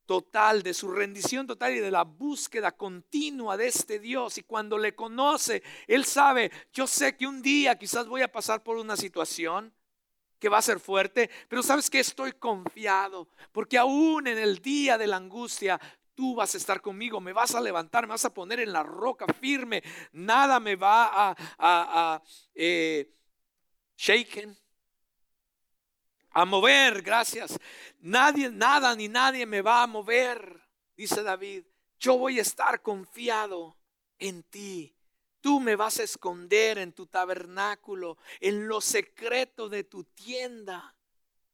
[0.06, 4.38] total, de su rendición total y de la búsqueda continua de este Dios.
[4.38, 8.62] Y cuando le conoce, Él sabe, yo sé que un día quizás voy a pasar
[8.62, 9.74] por una situación
[10.38, 14.98] que va a ser fuerte, pero sabes que estoy confiado, porque aún en el día
[14.98, 15.80] de la angustia,
[16.14, 18.82] tú vas a estar conmigo, me vas a levantar, me vas a poner en la
[18.82, 19.82] roca firme,
[20.12, 22.22] nada me va a,
[22.54, 23.10] eh,
[23.96, 24.56] shaken
[26.34, 27.58] a mover, gracias.
[28.00, 31.64] Nadie, nada ni nadie me va a mover, dice David.
[31.98, 33.78] Yo voy a estar confiado
[34.18, 34.94] en ti.
[35.40, 40.96] Tú me vas a esconder en tu tabernáculo, en lo secreto de tu tienda.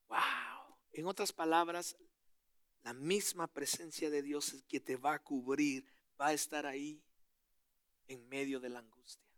[0.09, 0.77] Wow.
[0.93, 1.97] En otras palabras,
[2.83, 5.85] la misma presencia de Dios que te va a cubrir
[6.19, 7.03] va a estar ahí
[8.09, 9.29] en medio de la angustia.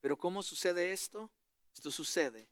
[0.00, 1.28] Pero ¿cómo sucede esto?
[1.74, 2.48] Esto sucede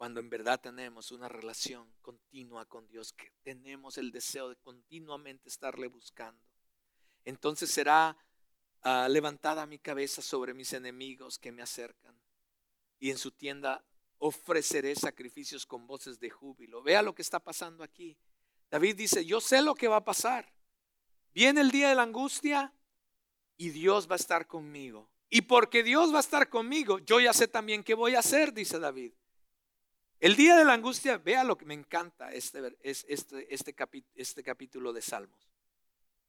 [0.00, 5.50] cuando en verdad tenemos una relación continua con Dios, que tenemos el deseo de continuamente
[5.50, 6.42] estarle buscando.
[7.26, 8.16] Entonces será
[8.80, 12.18] ah, levantada mi cabeza sobre mis enemigos que me acercan.
[12.98, 13.84] Y en su tienda
[14.16, 16.82] ofreceré sacrificios con voces de júbilo.
[16.82, 18.16] Vea lo que está pasando aquí.
[18.70, 20.50] David dice, yo sé lo que va a pasar.
[21.34, 22.72] Viene el día de la angustia
[23.58, 25.10] y Dios va a estar conmigo.
[25.28, 28.54] Y porque Dios va a estar conmigo, yo ya sé también qué voy a hacer,
[28.54, 29.12] dice David.
[30.20, 33.74] El día de la angustia, vea lo que me encanta este, este, este,
[34.14, 35.50] este capítulo de Salmos.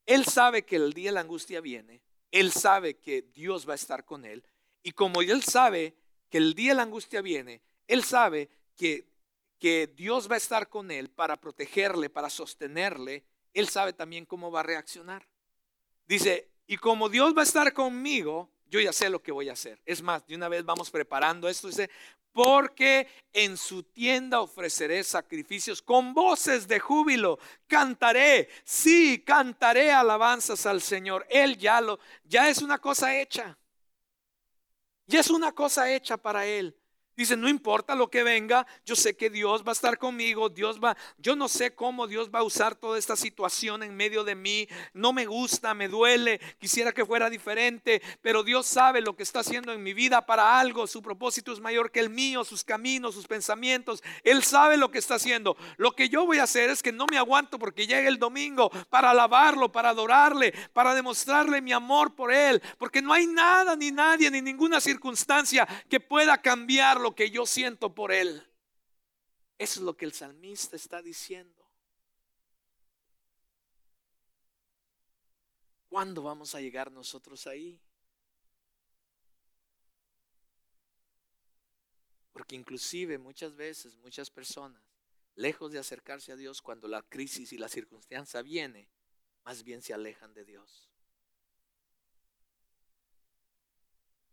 [0.06, 3.76] Él sabe que el día de la angustia viene, él sabe que Dios va a
[3.76, 4.46] estar con él,
[4.82, 5.94] y como él sabe
[6.30, 9.10] que el día de la angustia viene, él sabe que,
[9.60, 14.52] que Dios va a estar con él para protegerle, para sostenerle, él sabe también cómo
[14.52, 15.28] va a reaccionar.
[16.08, 19.54] Dice, y como Dios va a estar conmigo, yo ya sé lo que voy a
[19.54, 19.80] hacer.
[19.86, 21.68] Es más, de una vez vamos preparando esto.
[21.68, 21.90] Dice,
[22.32, 27.38] porque en su tienda ofreceré sacrificios con voces de júbilo.
[27.68, 31.28] Cantaré, sí, cantaré alabanzas al Señor.
[31.30, 33.58] Él ya lo, ya es una cosa hecha.
[35.06, 36.74] Ya es una cosa hecha para Él.
[37.16, 40.80] Dice, no importa lo que venga, yo sé que Dios va a estar conmigo, Dios
[40.82, 44.36] va, yo no sé cómo Dios va a usar toda esta situación en medio de
[44.36, 49.24] mí, no me gusta, me duele, quisiera que fuera diferente, pero Dios sabe lo que
[49.24, 52.64] está haciendo en mi vida para algo, su propósito es mayor que el mío, sus
[52.64, 55.58] caminos, sus pensamientos, Él sabe lo que está haciendo.
[55.78, 58.70] Lo que yo voy a hacer es que no me aguanto porque llegue el domingo
[58.90, 63.92] para alabarlo, para adorarle, para demostrarle mi amor por Él, porque no hay nada, ni
[63.92, 66.38] nadie, ni ninguna circunstancia que pueda
[67.02, 68.48] lo que yo siento por él.
[69.58, 71.62] Eso es lo que el salmista está diciendo.
[75.90, 77.80] ¿Cuándo vamos a llegar nosotros ahí?
[82.32, 84.82] Porque inclusive muchas veces, muchas personas,
[85.36, 88.90] lejos de acercarse a Dios cuando la crisis y la circunstancia viene,
[89.44, 90.90] más bien se alejan de Dios.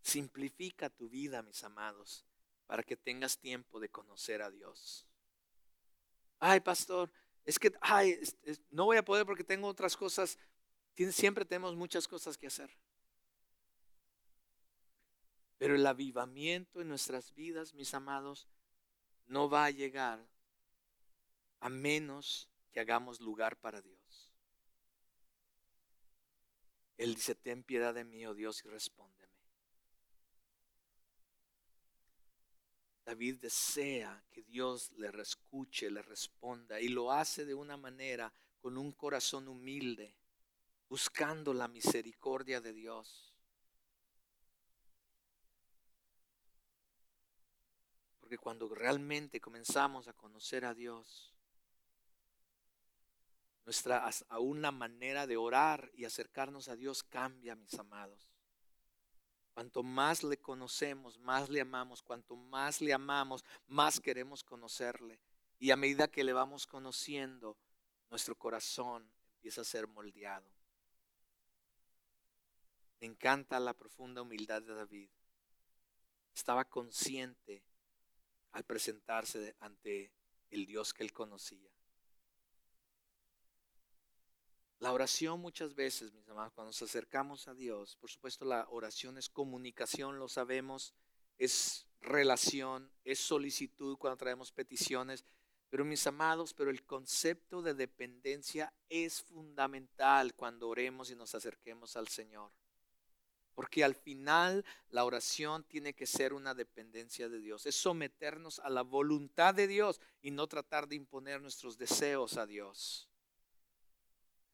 [0.01, 2.25] Simplifica tu vida, mis amados
[2.69, 5.09] para que tengas tiempo de conocer a Dios.
[6.39, 7.11] Ay, pastor,
[7.45, 8.21] es que ay,
[8.71, 10.39] no voy a poder porque tengo otras cosas.
[11.11, 12.71] Siempre tenemos muchas cosas que hacer.
[15.57, 18.47] Pero el avivamiento en nuestras vidas, mis amados,
[19.27, 20.29] no va a llegar
[21.61, 24.31] a menos que hagamos lugar para Dios.
[26.99, 29.18] Él dice, ten piedad de mí, oh Dios, y respóndeme.
[33.09, 38.31] David desea que Dios le escuche, le responda, y lo hace de una manera
[38.61, 40.15] con un corazón humilde,
[40.91, 43.35] buscando la misericordia de Dios.
[48.21, 51.35] Porque cuando realmente comenzamos a conocer a Dios,
[53.65, 58.38] nuestra aún la manera de orar y acercarnos a Dios cambia, mis amados.
[59.59, 62.01] Cuanto más le conocemos, más le amamos.
[62.01, 65.19] Cuanto más le amamos, más queremos conocerle.
[65.59, 67.57] Y a medida que le vamos conociendo,
[68.09, 70.49] nuestro corazón empieza a ser moldeado.
[73.01, 75.11] Me encanta la profunda humildad de David.
[76.33, 77.65] Estaba consciente
[78.53, 80.13] al presentarse ante
[80.51, 81.73] el Dios que él conocía.
[84.81, 89.19] La oración muchas veces, mis amados, cuando nos acercamos a Dios, por supuesto la oración
[89.19, 90.95] es comunicación, lo sabemos,
[91.37, 95.25] es relación, es solicitud cuando traemos peticiones,
[95.69, 101.97] pero mis amados, pero el concepto de dependencia es fundamental cuando oremos y nos acerquemos
[101.97, 102.53] al Señor.
[103.55, 107.67] Porque al final la oración tiene que ser una dependencia de Dios.
[107.67, 112.47] Es someternos a la voluntad de Dios y no tratar de imponer nuestros deseos a
[112.47, 113.08] Dios.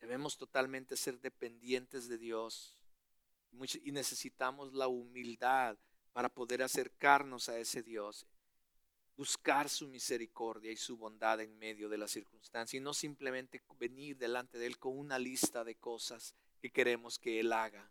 [0.04, 2.76] Debemos totalmente ser dependientes de Dios.
[3.82, 5.78] Y necesitamos la humildad
[6.12, 8.26] para poder acercarnos a ese Dios.
[9.16, 12.76] Buscar su misericordia y su bondad en medio de la circunstancia.
[12.76, 17.40] Y no simplemente venir delante de Él con una lista de cosas que queremos que
[17.40, 17.90] Él haga.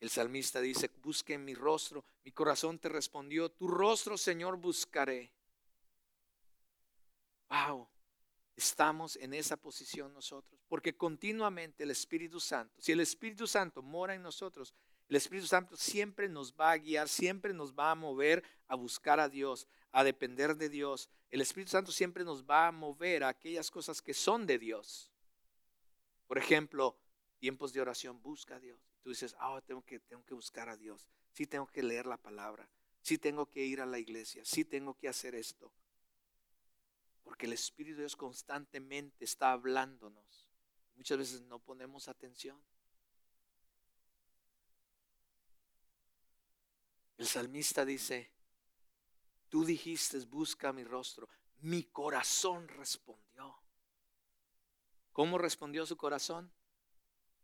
[0.00, 5.37] El salmista dice, busque en mi rostro, mi corazón te respondió, tu rostro, Señor, buscaré.
[7.48, 7.88] Wow,
[8.56, 14.14] estamos en esa posición nosotros, porque continuamente el Espíritu Santo, si el Espíritu Santo mora
[14.14, 14.74] en nosotros,
[15.08, 19.20] el Espíritu Santo siempre nos va a guiar, siempre nos va a mover a buscar
[19.20, 21.08] a Dios, a depender de Dios.
[21.30, 25.10] El Espíritu Santo siempre nos va a mover a aquellas cosas que son de Dios.
[26.26, 26.98] Por ejemplo,
[27.38, 28.78] tiempos de oración, busca a Dios.
[29.02, 31.06] Tú dices, ah, tengo, que, tengo que buscar a Dios.
[31.32, 32.68] Sí tengo que leer la palabra.
[33.00, 34.44] Sí tengo que ir a la iglesia.
[34.44, 35.72] Sí tengo que hacer esto.
[37.28, 40.48] Porque el Espíritu de Dios constantemente está hablándonos.
[40.96, 42.58] Muchas veces no ponemos atención.
[47.18, 48.32] El salmista dice,
[49.50, 51.28] tú dijiste, busca mi rostro.
[51.58, 53.60] Mi corazón respondió.
[55.12, 56.50] ¿Cómo respondió su corazón?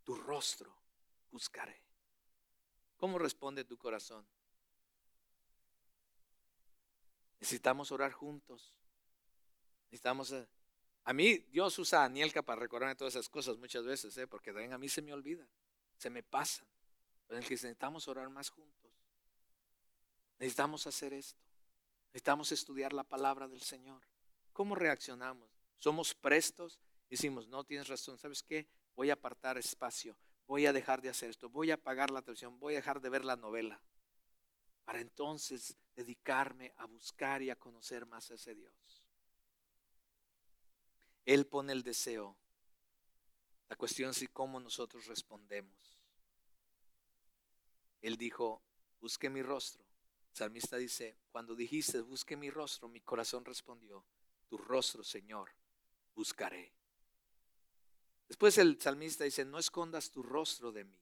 [0.02, 0.74] Tu rostro
[1.30, 1.84] buscaré.
[2.96, 4.26] ¿Cómo responde tu corazón?
[7.38, 8.74] Necesitamos orar juntos.
[9.94, 10.32] Necesitamos...
[10.32, 10.44] Eh,
[11.04, 14.26] a mí Dios usa a Anielka para recordarme todas esas cosas muchas veces, ¿eh?
[14.26, 15.46] porque también a mí se me olvida,
[15.96, 16.66] se me pasan.
[17.28, 18.90] Pero necesitamos orar más juntos.
[20.38, 21.40] Necesitamos hacer esto.
[22.08, 24.02] Necesitamos estudiar la palabra del Señor.
[24.52, 25.48] ¿Cómo reaccionamos?
[25.76, 26.80] ¿Somos prestos?
[27.08, 28.66] Decimos, no tienes razón, ¿sabes qué?
[28.96, 30.16] Voy a apartar espacio
[30.46, 33.08] voy a dejar de hacer esto, voy a apagar la televisión, voy a dejar de
[33.08, 33.80] ver la novela,
[34.84, 39.03] para entonces dedicarme a buscar y a conocer más a ese Dios.
[41.24, 42.36] Él pone el deseo.
[43.68, 45.98] La cuestión es cómo nosotros respondemos.
[48.02, 48.62] Él dijo,
[49.00, 49.82] busque mi rostro.
[50.32, 54.04] El salmista dice, cuando dijiste, busque mi rostro, mi corazón respondió,
[54.48, 55.50] tu rostro, Señor,
[56.14, 56.72] buscaré.
[58.28, 60.98] Después el salmista dice, no escondas tu rostro de mí,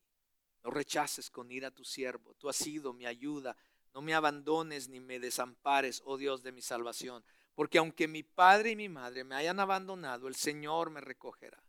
[0.62, 3.56] no rechaces con ira a tu siervo, tú has sido mi ayuda,
[3.94, 7.24] no me abandones ni me desampares, oh Dios de mi salvación,
[7.54, 11.62] porque aunque mi padre y mi madre me hayan abandonado, el Señor me recogerá.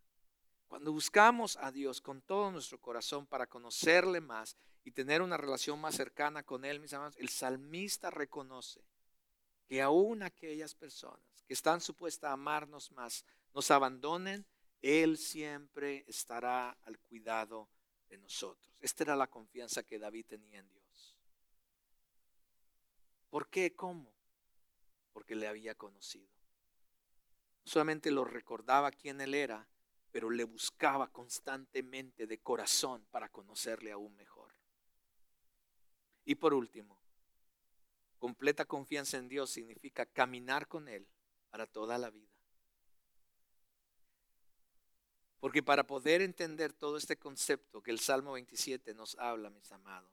[0.68, 5.80] Cuando buscamos a Dios con todo nuestro corazón para conocerle más y tener una relación
[5.80, 8.82] más cercana con Él, mis amados, el salmista reconoce
[9.68, 14.46] que aún aquellas personas que están supuestas a amarnos más, nos abandonen,
[14.82, 17.70] él siempre estará al cuidado
[18.10, 18.76] de nosotros.
[18.82, 21.18] Esta era la confianza que David tenía en Dios.
[23.30, 23.74] ¿Por qué?
[23.76, 24.12] ¿Cómo?
[25.14, 26.28] Porque le había conocido.
[27.64, 29.66] solamente lo recordaba quién él era,
[30.11, 34.53] pero le buscaba constantemente de corazón para conocerle aún mejor.
[36.26, 36.97] Y por último,
[38.20, 41.07] completa confianza en Dios significa caminar con Él
[41.49, 42.32] para toda la vida.
[45.39, 50.09] Porque para poder entender todo este concepto que el Salmo 27 nos habla, mis amados,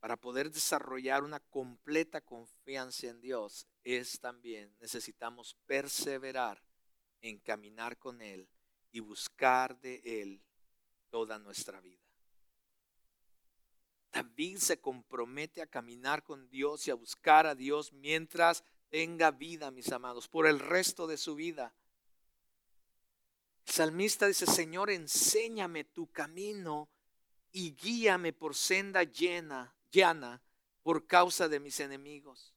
[0.00, 6.62] para poder desarrollar una completa confianza en Dios, es también necesitamos perseverar
[7.20, 8.48] en caminar con Él
[8.92, 10.42] y buscar de Él
[11.10, 12.00] toda nuestra vida.
[14.12, 19.70] David se compromete a caminar con Dios y a buscar a Dios mientras tenga vida,
[19.70, 21.72] mis amados, por el resto de su vida.
[23.66, 26.88] El salmista dice, Señor, enséñame tu camino
[27.52, 30.42] y guíame por senda llena, llana,
[30.82, 32.54] por causa de mis enemigos.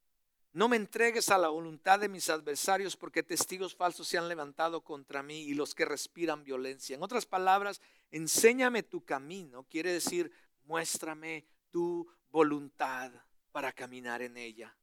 [0.53, 4.81] No me entregues a la voluntad de mis adversarios porque testigos falsos se han levantado
[4.81, 6.95] contra mí y los que respiran violencia.
[6.95, 7.81] En otras palabras,
[8.11, 10.31] enséñame tu camino, quiere decir,
[10.65, 13.11] muéstrame tu voluntad
[13.51, 14.75] para caminar en ella.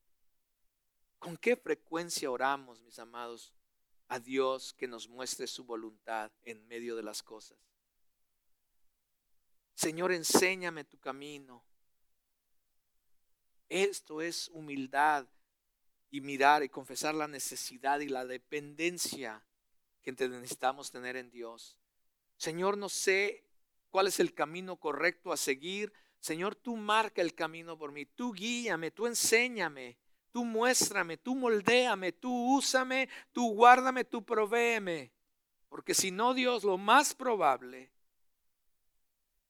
[1.20, 3.52] ¿Con qué frecuencia oramos, mis amados,
[4.08, 7.58] a Dios que nos muestre su voluntad en medio de las cosas?
[9.74, 11.64] Señor, enséñame tu camino.
[13.70, 15.28] Esto es humildad
[16.10, 19.42] y mirar y confesar la necesidad y la dependencia
[20.02, 21.78] que necesitamos tener en Dios.
[22.36, 23.44] Señor, no sé
[23.90, 25.92] cuál es el camino correcto a seguir.
[26.18, 29.96] Señor, tú marca el camino por mí, tú guíame, tú enséñame,
[30.32, 35.12] tú muéstrame, tú moldéame, tú úsame, tú guárdame, tú provéeme.
[35.68, 37.92] Porque si no, Dios, lo más probable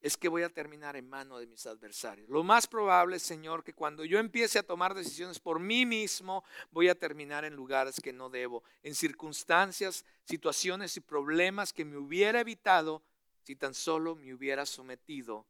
[0.01, 2.29] es que voy a terminar en mano de mis adversarios.
[2.29, 6.89] Lo más probable, Señor, que cuando yo empiece a tomar decisiones por mí mismo, voy
[6.89, 12.41] a terminar en lugares que no debo, en circunstancias, situaciones y problemas que me hubiera
[12.41, 13.03] evitado
[13.43, 15.47] si tan solo me hubiera sometido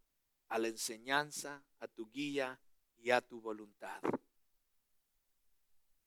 [0.49, 2.59] a la enseñanza, a tu guía
[2.99, 4.01] y a tu voluntad.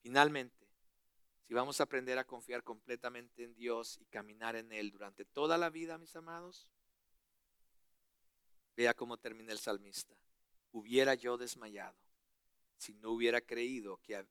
[0.02, 0.66] Finalmente,
[1.46, 5.56] si vamos a aprender a confiar completamente en Dios y caminar en Él durante toda
[5.56, 6.68] la vida, mis amados,
[8.76, 10.16] Vea cómo termina el salmista.
[10.72, 11.96] Hubiera yo desmayado
[12.76, 14.26] si no hubiera creído que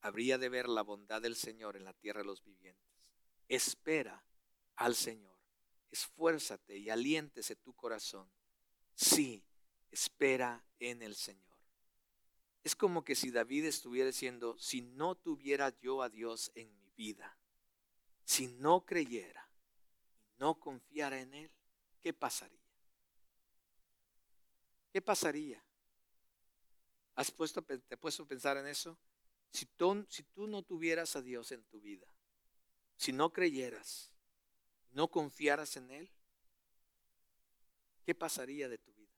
[0.00, 3.12] habría de ver la bondad del Señor en la tierra de los vivientes.
[3.48, 4.24] Espera
[4.76, 5.36] al Señor.
[5.90, 8.28] Esfuérzate y aliéntese tu corazón.
[8.94, 9.44] Sí,
[9.90, 11.52] espera en el Señor.
[12.64, 16.90] Es como que si David estuviera diciendo, si no tuviera yo a Dios en mi
[16.92, 17.36] vida,
[18.24, 19.48] si no creyera
[20.24, 21.50] y no confiara en Él,
[22.00, 22.61] ¿qué pasaría?
[24.92, 25.62] ¿Qué pasaría?
[27.14, 28.98] ¿Has puesto, ¿Te has puesto a pensar en eso?
[29.50, 30.06] Si tú,
[30.46, 32.06] no tuvieras a Dios en tu vida,
[32.96, 34.10] si no creyeras,
[34.92, 36.10] no confiaras en Él,
[38.04, 39.12] ¿qué pasaría de tu vida?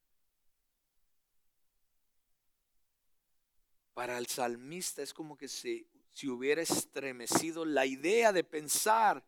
[3.94, 9.24] Para el salmista es como que si, si hubiera estremecido la idea de pensar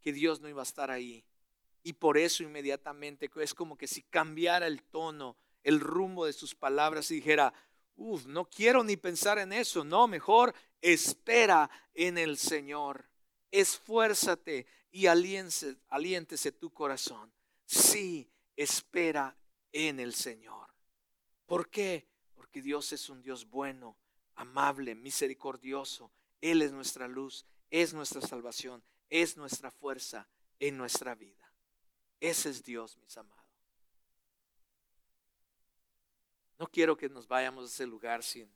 [0.00, 1.24] que Dios no iba a estar ahí.
[1.84, 6.54] Y por eso inmediatamente es como que si cambiara el tono el rumbo de sus
[6.54, 7.52] palabras y dijera,
[7.96, 13.08] uff, no quiero ni pensar en eso, no, mejor espera en el Señor,
[13.50, 17.32] esfuérzate y aliéntese, aliéntese tu corazón.
[17.64, 19.36] Sí, espera
[19.72, 20.68] en el Señor.
[21.46, 22.06] ¿Por qué?
[22.34, 23.96] Porque Dios es un Dios bueno,
[24.34, 26.12] amable, misericordioso.
[26.40, 30.28] Él es nuestra luz, es nuestra salvación, es nuestra fuerza
[30.58, 31.52] en nuestra vida.
[32.20, 33.37] Ese es Dios, mis amados.
[36.58, 38.50] No quiero que nos vayamos a ese lugar sin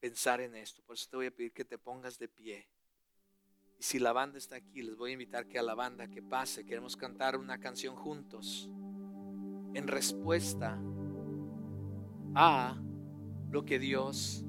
[0.00, 0.82] pensar en esto.
[0.82, 2.66] Por eso te voy a pedir que te pongas de pie.
[3.78, 6.22] Y si la banda está aquí, les voy a invitar que a la banda que
[6.22, 6.64] pase.
[6.64, 8.70] Queremos cantar una canción juntos
[9.74, 10.80] en respuesta
[12.34, 12.80] a
[13.50, 14.44] lo que Dios,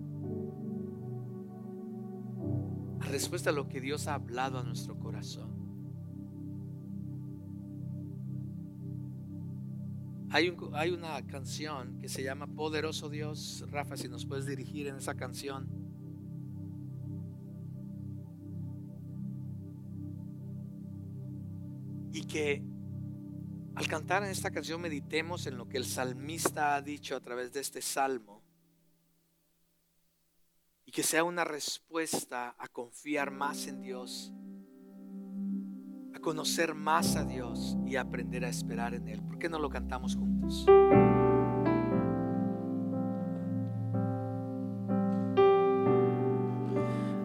[3.02, 5.59] a respuesta a lo que Dios ha hablado a nuestro corazón.
[10.32, 10.50] Hay,
[10.92, 13.66] una canción que se llama Poderoso Dios.
[13.72, 15.68] Rafa, si nos puedes dirigir en esa canción.
[22.14, 22.64] Y que
[23.74, 27.52] al cantar en esta canción meditemos en lo que el salmista ha dicho a través
[27.52, 28.44] de este salmo.
[30.86, 34.32] Y que sea una respuesta a confiar más en Dios
[36.22, 39.22] conocer más a Dios y aprender a esperar en Él.
[39.22, 40.66] ¿Por qué no lo cantamos juntos?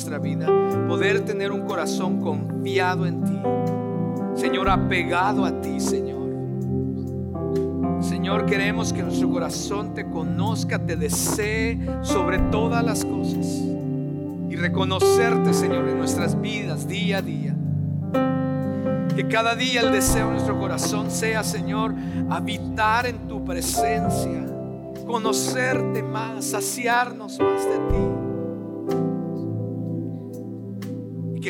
[0.00, 0.46] nuestra vida,
[0.88, 3.38] poder tener un corazón confiado en ti.
[4.34, 6.20] Señor, apegado a ti, Señor.
[8.00, 13.46] Señor, queremos que nuestro corazón te conozca, te desee sobre todas las cosas
[14.48, 17.54] y reconocerte, Señor, en nuestras vidas día a día.
[19.14, 21.94] Que cada día el deseo de nuestro corazón sea, Señor,
[22.30, 24.46] habitar en tu presencia,
[25.06, 28.09] conocerte más, saciarnos más de ti.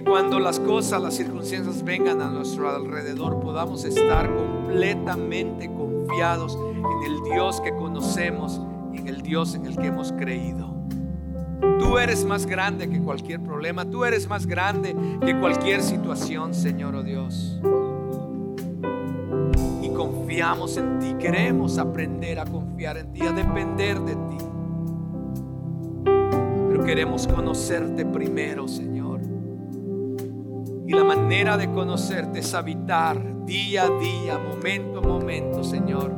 [0.00, 7.12] Que cuando las cosas, las circunstancias vengan a nuestro alrededor, podamos estar completamente confiados en
[7.12, 8.62] el Dios que conocemos
[8.94, 10.74] y en el Dios en el que hemos creído.
[11.78, 13.84] Tú eres más grande que cualquier problema.
[13.84, 17.60] Tú eres más grande que cualquier situación, Señor oh Dios.
[19.82, 21.14] Y confiamos en ti.
[21.18, 24.44] Queremos aprender a confiar en ti, a depender de ti.
[26.04, 28.89] Pero queremos conocerte primero, Señor.
[30.90, 36.12] Y la manera de conocerte es habitar día a día, momento a momento, Señor,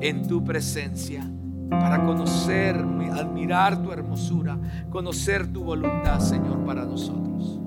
[0.00, 1.24] en tu presencia
[1.70, 2.74] para conocer,
[3.12, 4.58] admirar tu hermosura,
[4.90, 7.60] conocer tu voluntad, Señor, para nosotros.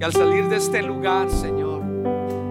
[0.00, 1.82] Y al salir de este lugar, Señor,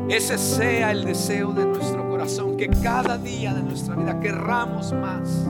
[0.08, 5.50] ese sea el deseo de nuestro corazón, que cada día de nuestra vida querramos más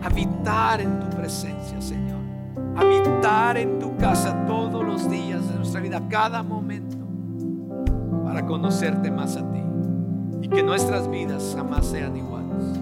[0.00, 2.22] habitar en tu presencia, Señor.
[2.76, 4.61] Habitar en tu casa todos
[5.10, 6.96] días de nuestra vida, cada momento.
[8.24, 9.62] para conocerte más a ti
[10.40, 12.80] y que nuestras vidas jamás sean iguales.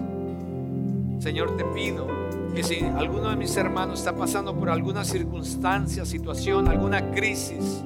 [1.19, 2.07] Señor, te pido
[2.55, 7.83] que si alguno de mis hermanos está pasando por alguna circunstancia, situación, alguna crisis,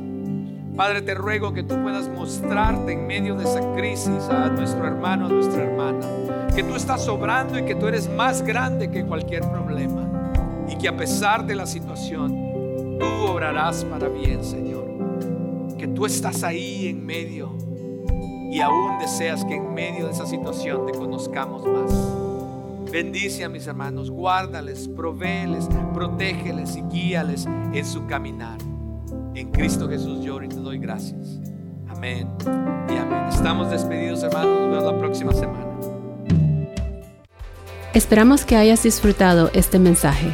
[0.76, 5.28] Padre, te ruego que tú puedas mostrarte en medio de esa crisis a nuestro hermano,
[5.28, 6.06] a nuestra hermana,
[6.54, 10.06] que tú estás obrando y que tú eres más grande que cualquier problema
[10.68, 12.45] y que a pesar de la situación,
[13.36, 14.86] obrarás para bien, Señor.
[15.78, 17.54] Que tú estás ahí en medio
[18.50, 22.90] y aún deseas que en medio de esa situación te conozcamos más.
[22.90, 28.58] Bendice a mis hermanos, guárdales, provéeles, protégeles y guíales en su caminar.
[29.34, 31.42] En Cristo Jesús lloro y te doy gracias.
[31.90, 32.30] Amén
[32.88, 33.26] y amén.
[33.28, 34.62] Estamos despedidos, hermanos.
[34.62, 35.66] Nos vemos la próxima semana.
[37.94, 40.34] Esperamos que hayas disfrutado este mensaje.